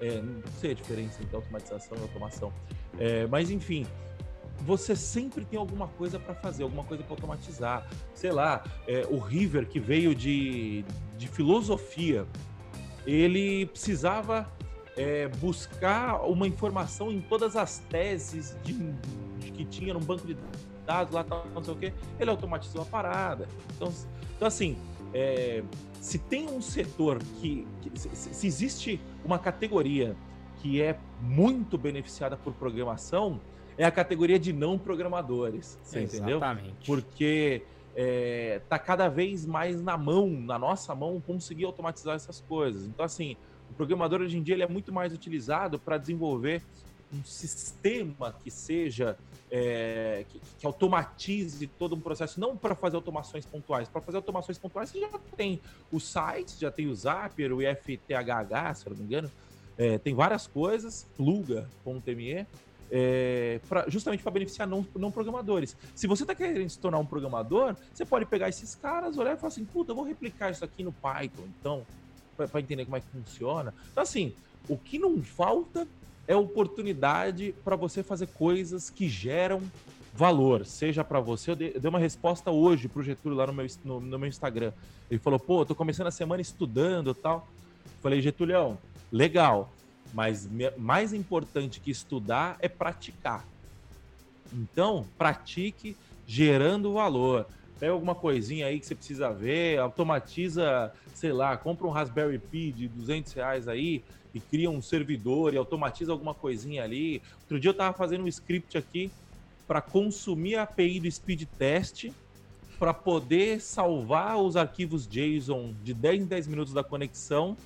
[0.00, 2.52] É, não sei a diferença entre automatização e automação.
[2.98, 3.86] É, mas enfim,
[4.60, 7.88] você sempre tem alguma coisa para fazer, alguma coisa para automatizar.
[8.14, 10.84] Sei lá, é, o River que veio de,
[11.16, 12.26] de filosofia,
[13.06, 14.50] ele precisava
[14.96, 18.72] é, buscar uma informação em todas as teses de,
[19.38, 20.36] de, que tinha no banco de
[20.84, 23.48] dados lá, tal, não sei o que, ele automatizou a parada.
[23.76, 23.92] Então,
[24.36, 24.76] então assim,
[25.14, 25.62] é,
[26.00, 30.16] se tem um setor que, que se, se, existe uma categoria
[30.56, 33.40] que é muito beneficiada por programação,
[33.78, 36.60] é a categoria de não programadores, você Exatamente.
[36.60, 36.74] entendeu?
[36.84, 37.62] Porque
[37.94, 42.84] é, tá cada vez mais na mão, na nossa mão, conseguir automatizar essas coisas.
[42.84, 43.36] Então, assim,
[43.70, 46.60] o programador hoje em dia ele é muito mais utilizado para desenvolver
[47.12, 49.16] um sistema que seja
[49.50, 53.88] é, que, que, automatize todo um processo, não para fazer automações pontuais.
[53.88, 55.60] Para fazer automações pontuais, você já tem
[55.90, 59.30] os sites, já tem o Zapier, o IFTHH, se eu não me engano,
[59.78, 62.46] é, tem várias coisas, pluga.me,
[62.90, 65.76] é, pra, justamente para beneficiar não, não programadores.
[65.94, 69.36] Se você está querendo se tornar um programador, você pode pegar esses caras, olhar e
[69.36, 71.86] falar assim, puta, eu vou replicar isso aqui no Python, então,
[72.36, 73.74] para entender como é que funciona.
[73.90, 74.32] Então, assim,
[74.68, 75.86] o que não falta
[76.26, 79.62] é oportunidade para você fazer coisas que geram
[80.14, 81.52] valor, seja para você.
[81.52, 84.28] Eu dei, eu dei, uma resposta hoje pro Getúlio lá no meu, no, no meu
[84.28, 84.72] Instagram.
[85.10, 87.48] Ele falou, pô, eu tô começando a semana estudando tal.
[88.02, 88.76] Falei, Getúlio,
[89.12, 89.72] legal.
[90.12, 93.46] Mas mais importante que estudar é praticar.
[94.52, 95.96] Então, pratique
[96.26, 97.46] gerando valor.
[97.78, 102.72] Pega alguma coisinha aí que você precisa ver, automatiza, sei lá, compra um Raspberry Pi
[102.72, 104.02] de 200 reais aí
[104.34, 107.22] e cria um servidor e automatiza alguma coisinha ali.
[107.42, 109.10] Outro dia eu estava fazendo um script aqui
[109.66, 112.10] para consumir a API do speed test
[112.78, 117.56] para poder salvar os arquivos JSON de 10 em 10 minutos da conexão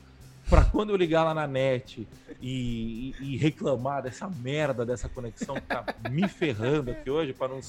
[0.49, 2.07] para quando eu ligar lá na net
[2.40, 7.49] e, e, e, reclamar dessa merda dessa conexão que tá me ferrando aqui hoje, para
[7.49, 7.61] não,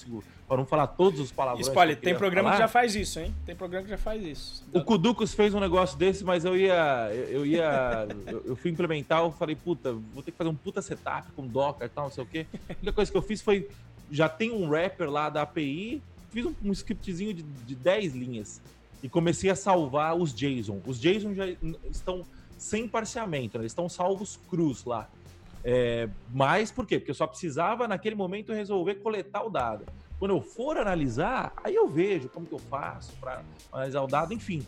[0.50, 1.68] não falar todos os palavrões.
[1.68, 2.56] Spoiler, tem programa falar.
[2.56, 3.34] que já faz isso, hein?
[3.46, 4.66] Tem programa que já faz isso.
[4.74, 7.10] O Kuducos fez um negócio desse, mas eu ia.
[7.30, 8.08] Eu ia.
[8.46, 11.86] eu fui implementar, eu falei, puta, vou ter que fazer um puta setup com Docker
[11.86, 12.46] e tal, não sei o quê.
[12.70, 13.70] A única coisa que eu fiz foi.
[14.12, 18.62] Já tem um wrapper lá da API, fiz um, um scriptzinho de, de 10 linhas
[19.02, 20.82] e comecei a salvar os JSON.
[20.86, 21.46] Os JSON já
[21.90, 22.26] estão
[22.64, 23.64] sem parciamento, né?
[23.64, 25.10] eles estão salvos cruz lá.
[25.66, 26.98] É, mas por quê?
[26.98, 29.86] Porque eu só precisava, naquele momento, resolver coletar o dado.
[30.18, 34.34] Quando eu for analisar, aí eu vejo como que eu faço para analisar o dado,
[34.34, 34.66] enfim.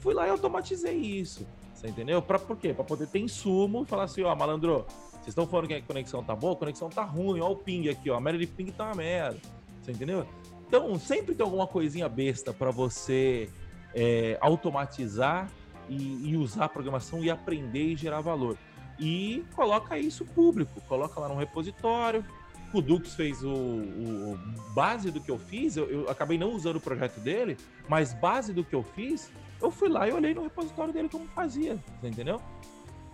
[0.00, 1.46] Fui lá e automatizei isso.
[1.72, 2.20] Você entendeu?
[2.20, 2.74] Pra, por quê?
[2.74, 6.24] Para poder ter insumo e falar assim, ó, malandro, vocês estão falando que a conexão
[6.24, 8.72] tá boa, a conexão tá ruim, ó o ping aqui, ó, a média de ping
[8.72, 9.38] tá uma merda.
[9.80, 10.26] Você entendeu?
[10.66, 13.48] Então, sempre tem alguma coisinha besta para você
[13.94, 15.48] é, automatizar
[15.88, 18.56] e, e usar a programação e aprender e gerar valor.
[18.98, 22.24] E coloca isso público, coloca lá no repositório.
[22.72, 24.38] O Dux fez o, o,
[24.74, 27.56] base do que eu fiz, eu, eu, acabei não usando o projeto dele,
[27.88, 29.32] mas base do que eu fiz,
[29.62, 32.40] eu fui lá e olhei no repositório dele como fazia, entendeu?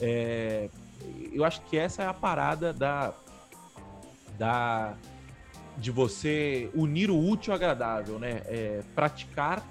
[0.01, 0.69] É,
[1.33, 3.15] eu acho que essa é a parada da,
[4.37, 4.97] da
[5.77, 8.43] de você unir o útil ao agradável, né?
[8.47, 9.65] É, praticar,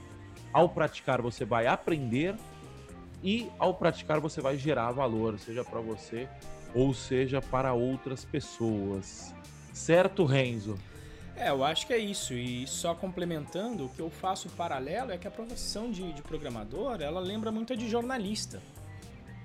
[0.51, 2.35] ao praticar você vai aprender
[3.23, 6.27] e ao praticar você vai gerar valor, seja para você
[6.75, 9.33] ou seja para outras pessoas.
[9.71, 10.77] Certo, Renzo?
[11.35, 12.33] É, eu acho que é isso.
[12.33, 17.01] E só complementando, o que eu faço paralelo é que a profissão de, de programador,
[17.01, 18.61] ela lembra muito de jornalista.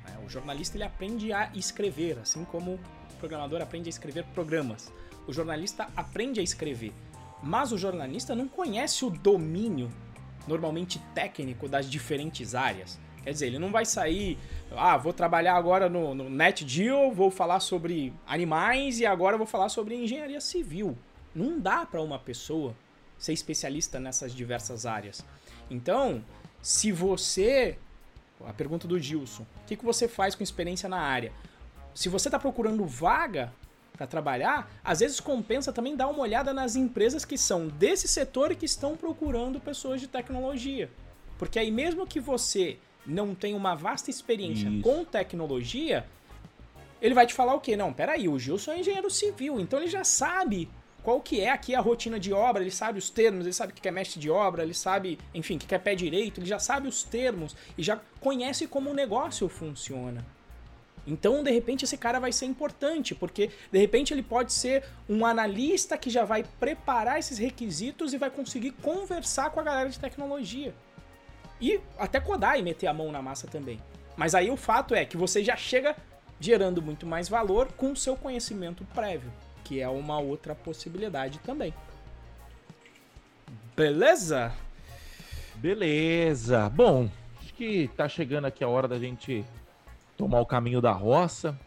[0.07, 4.93] É, o jornalista ele aprende a escrever, assim como o programador aprende a escrever programas.
[5.27, 6.93] O jornalista aprende a escrever,
[7.43, 9.91] mas o jornalista não conhece o domínio
[10.47, 12.99] normalmente técnico das diferentes áreas.
[13.23, 14.39] Quer dizer, ele não vai sair,
[14.77, 19.69] ah, vou trabalhar agora no, no NetGeo, vou falar sobre animais e agora vou falar
[19.69, 20.97] sobre engenharia civil.
[21.35, 22.75] Não dá para uma pessoa
[23.19, 25.25] ser especialista nessas diversas áreas.
[25.71, 26.25] Então,
[26.63, 27.77] se você.
[28.47, 31.33] A pergunta do Gilson: o que, que você faz com experiência na área?
[31.95, 33.53] Se você está procurando vaga
[33.93, 38.53] para trabalhar, às vezes compensa também dar uma olhada nas empresas que são desse setor
[38.53, 40.89] e que estão procurando pessoas de tecnologia.
[41.37, 42.79] Porque aí, mesmo que você
[43.09, 44.83] não tem uma vasta experiência Isso.
[44.83, 46.05] com tecnologia,
[47.01, 47.77] ele vai te falar o quê?
[47.77, 50.69] Não, peraí, o Gilson é engenheiro civil, então ele já sabe
[51.03, 53.75] qual que é aqui a rotina de obra, ele sabe os termos, ele sabe o
[53.75, 56.59] que é mestre de obra, ele sabe, enfim, o que é pé direito, ele já
[56.59, 60.25] sabe os termos e já conhece como o negócio funciona.
[61.07, 65.25] Então, de repente, esse cara vai ser importante, porque de repente ele pode ser um
[65.25, 69.99] analista que já vai preparar esses requisitos e vai conseguir conversar com a galera de
[69.99, 70.75] tecnologia.
[71.61, 73.81] E até codar e meter a mão na massa também.
[74.17, 75.97] Mas aí o fato é que você já chega
[76.41, 79.33] gerando muito mais valor com o seu conhecimento prévio,
[79.65, 81.75] que é uma outra possibilidade também.
[83.77, 84.53] Beleza?
[85.57, 86.69] Beleza.
[86.69, 87.09] Bom,
[87.41, 89.45] acho que tá chegando aqui a hora da gente
[90.17, 91.59] tomar o caminho da roça.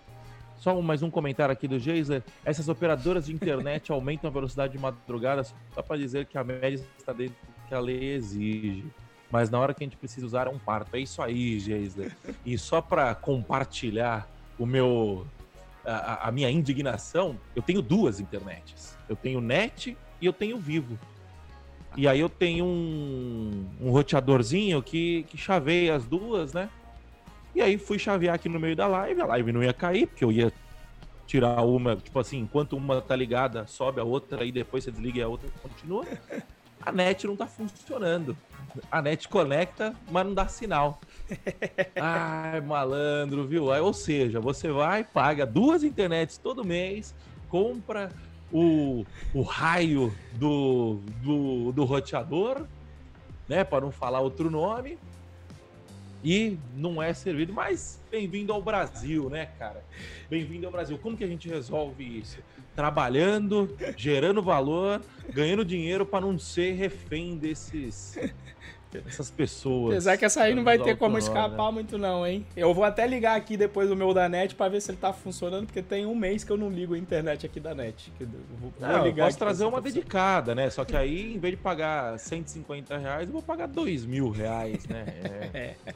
[0.57, 2.21] Só mais um comentário aqui do Geisler.
[2.45, 6.79] Essas operadoras de internet aumentam a velocidade de madrugada só para dizer que a média
[6.97, 8.85] está dentro do que a lei exige.
[9.31, 10.95] Mas na hora que a gente precisa usar é um parto.
[10.95, 12.15] É isso aí, Geisler.
[12.45, 14.29] E só para compartilhar
[14.59, 15.25] o meu
[15.85, 18.95] a, a, minha indignação, eu tenho duas internets.
[19.09, 20.99] Eu tenho net e eu tenho vivo.
[21.95, 26.69] E aí eu tenho um, um roteadorzinho que, que chaveia as duas, né?
[27.53, 30.23] E aí fui chavear aqui no meio da live, a live não ia cair, porque
[30.23, 30.53] eu ia
[31.27, 35.19] tirar uma, tipo assim, enquanto uma tá ligada, sobe a outra, aí depois você desliga
[35.19, 36.05] e a outra continua.
[36.81, 38.35] A net não tá funcionando.
[38.91, 40.99] A net conecta, mas não dá sinal.
[41.99, 43.65] Ai, malandro, viu?
[43.65, 47.13] ou seja, você vai, paga duas internets todo mês,
[47.49, 48.09] compra
[48.51, 52.65] o, o raio do, do, do roteador,
[53.47, 53.63] né?
[53.63, 54.97] Para não falar outro nome,
[56.23, 57.53] e não é servido.
[57.53, 59.83] Mas bem-vindo ao Brasil, né, cara?
[60.29, 60.97] Bem-vindo ao Brasil.
[60.97, 62.39] Como que a gente resolve isso?
[62.75, 68.17] Trabalhando, gerando valor, ganhando dinheiro para não ser refém desses
[69.07, 69.93] essas pessoas.
[69.93, 71.71] Apesar que essa aí não vai ter como escapar né?
[71.71, 72.45] muito não, hein?
[72.55, 75.13] Eu vou até ligar aqui depois o meu da net para ver se ele tá
[75.13, 78.11] funcionando, porque tem um mês que eu não ligo a internet aqui da net.
[78.59, 80.69] Vou, não, ligar posso trazer uma dedicada, né?
[80.69, 84.85] Só que aí, em vez de pagar 150 reais, eu vou pagar 2 mil reais,
[84.87, 85.05] né?
[85.53, 85.75] É.
[85.85, 85.93] é.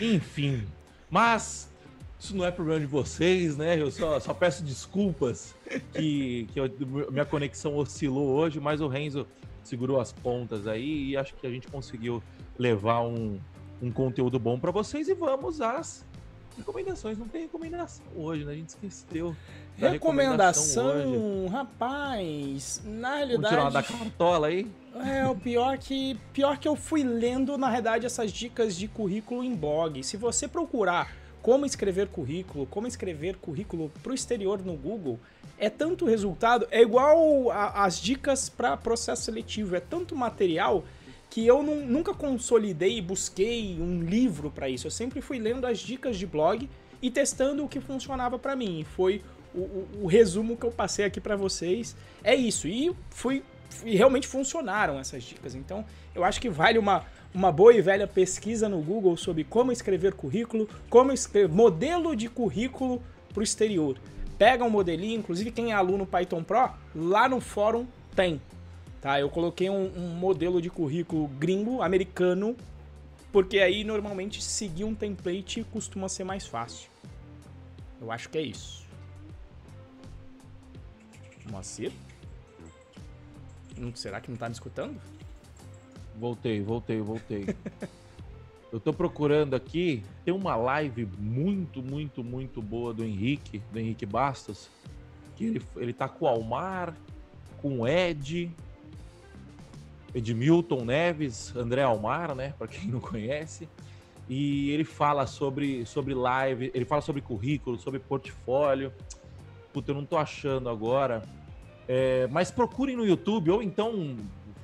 [0.00, 0.64] Enfim,
[1.10, 1.70] mas
[2.18, 3.80] isso não é problema de vocês, né?
[3.80, 5.54] Eu só, só peço desculpas
[5.92, 6.70] que, que eu,
[7.10, 9.26] minha conexão oscilou hoje, mas o Renzo
[9.62, 12.22] segurou as pontas aí e acho que a gente conseguiu
[12.58, 13.38] levar um,
[13.82, 16.04] um conteúdo bom para vocês e vamos às
[16.56, 17.18] recomendações.
[17.18, 18.52] Não tem recomendação hoje, né?
[18.52, 19.36] A gente esqueceu.
[19.76, 23.34] Recomendação, recomendação rapaz, na realidade.
[23.34, 24.66] Vamos tirar uma da cartola aí?
[25.04, 29.42] É, o pior que pior que eu fui lendo, na realidade, essas dicas de currículo
[29.42, 30.02] em blog.
[30.04, 35.18] Se você procurar como escrever currículo, como escrever currículo para o exterior no Google,
[35.58, 40.84] é tanto resultado, é igual a, as dicas para processo seletivo, é tanto material
[41.34, 44.86] que eu não, nunca consolidei e busquei um livro para isso.
[44.86, 46.70] Eu sempre fui lendo as dicas de blog
[47.02, 48.78] e testando o que funcionava para mim.
[48.78, 49.20] E foi
[49.52, 51.96] o, o, o, resumo que eu passei aqui para vocês.
[52.22, 52.68] É isso.
[52.68, 53.42] E fui
[53.84, 55.56] e realmente funcionaram essas dicas.
[55.56, 57.04] Então, eu acho que vale uma,
[57.34, 62.28] uma boa e velha pesquisa no Google sobre como escrever currículo, como escrever modelo de
[62.28, 63.98] currículo para o exterior.
[64.38, 68.40] Pega um modelinho, inclusive quem é aluno Python Pro, lá no fórum tem.
[69.04, 69.20] Tá?
[69.20, 72.56] Eu coloquei um, um modelo de currículo gringo, americano,
[73.30, 76.88] porque aí normalmente seguir um template costuma ser mais fácil.
[78.00, 78.86] Eu acho que é isso.
[81.50, 81.92] Moacir?
[83.94, 84.98] será que não tá me escutando?
[86.18, 87.44] Voltei, voltei, voltei.
[88.72, 94.06] Eu tô procurando aqui, tem uma live muito, muito, muito boa do Henrique, do Henrique
[94.06, 94.70] Bastos,
[95.36, 96.96] que ele, ele tá com o Almar,
[97.60, 98.50] com o Ed,
[100.14, 103.68] Edmilton Neves, André Almar, né, para quem não conhece.
[104.28, 108.92] E ele fala sobre, sobre live, ele fala sobre currículo, sobre portfólio.
[109.72, 111.22] Puta, eu não tô achando agora.
[111.86, 114.16] É, mas procurem no YouTube ou então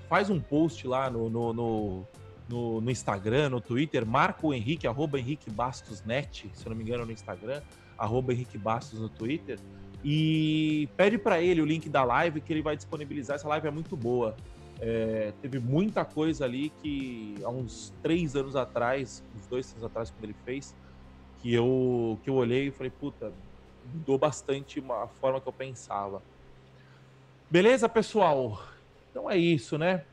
[0.08, 2.06] faz um post lá no, no, no,
[2.48, 6.76] no, no Instagram, no Twitter, marca o Henrique, arroba Henrique Bastos Net, se eu não
[6.76, 7.60] me engano no Instagram,
[7.98, 9.58] arroba Henrique Bastos no Twitter,
[10.02, 13.36] e pede para ele o link da live que ele vai disponibilizar.
[13.36, 14.34] Essa live é muito boa.
[14.80, 20.10] É, teve muita coisa ali que há uns três anos atrás, uns dois anos atrás,
[20.10, 20.74] quando ele fez,
[21.42, 23.32] que eu, que eu olhei e falei, puta,
[23.92, 26.22] mudou bastante a forma que eu pensava.
[27.50, 28.62] Beleza, pessoal?
[29.10, 30.04] Então é isso, né?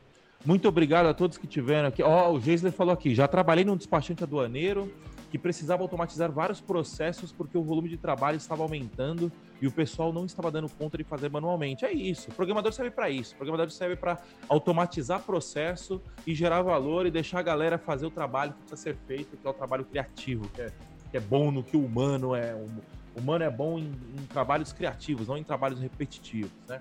[0.44, 2.02] Muito obrigado a todos que tiveram aqui.
[2.02, 4.92] Ó, oh, o Geisler falou aqui, já trabalhei num despachante aduaneiro,
[5.30, 10.12] que precisava automatizar vários processos porque o volume de trabalho estava aumentando e o pessoal
[10.12, 11.84] não estava dando conta de fazer manualmente.
[11.84, 12.30] É isso.
[12.30, 13.34] O programador serve para isso.
[13.34, 14.18] O programador serve para
[14.48, 18.96] automatizar processo e gerar valor e deixar a galera fazer o trabalho que precisa ser
[19.06, 20.72] feito, que é o trabalho criativo, que é,
[21.10, 22.54] que é bom no que o humano é.
[22.54, 26.78] O humano é bom em, em trabalhos criativos, não em trabalhos repetitivos, né?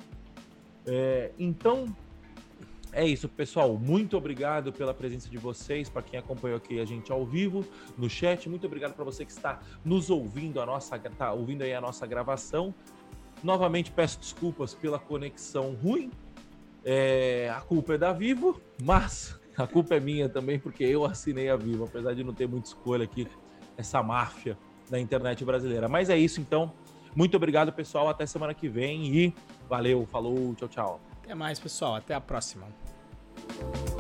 [0.86, 1.86] É, então,
[2.98, 3.78] é isso, pessoal.
[3.78, 7.64] Muito obrigado pela presença de vocês, para quem acompanhou aqui a gente ao vivo
[7.96, 8.50] no chat.
[8.50, 12.08] Muito obrigado para você que está nos ouvindo a nossa, tá ouvindo aí a nossa
[12.08, 12.74] gravação.
[13.44, 16.10] Novamente peço desculpas pela conexão ruim.
[16.84, 21.50] É, a culpa é da Vivo, mas a culpa é minha também porque eu assinei
[21.50, 23.28] a Vivo, apesar de não ter muita escolha aqui
[23.78, 24.58] essa máfia
[24.90, 25.88] da internet brasileira.
[25.88, 26.74] Mas é isso, então.
[27.16, 28.10] Muito obrigado, pessoal.
[28.10, 29.34] Até semana que vem e
[29.70, 31.02] valeu, falou, tchau, tchau.
[31.24, 31.94] Até mais, pessoal.
[31.94, 32.87] Até a próxima.
[33.38, 33.97] Thank you.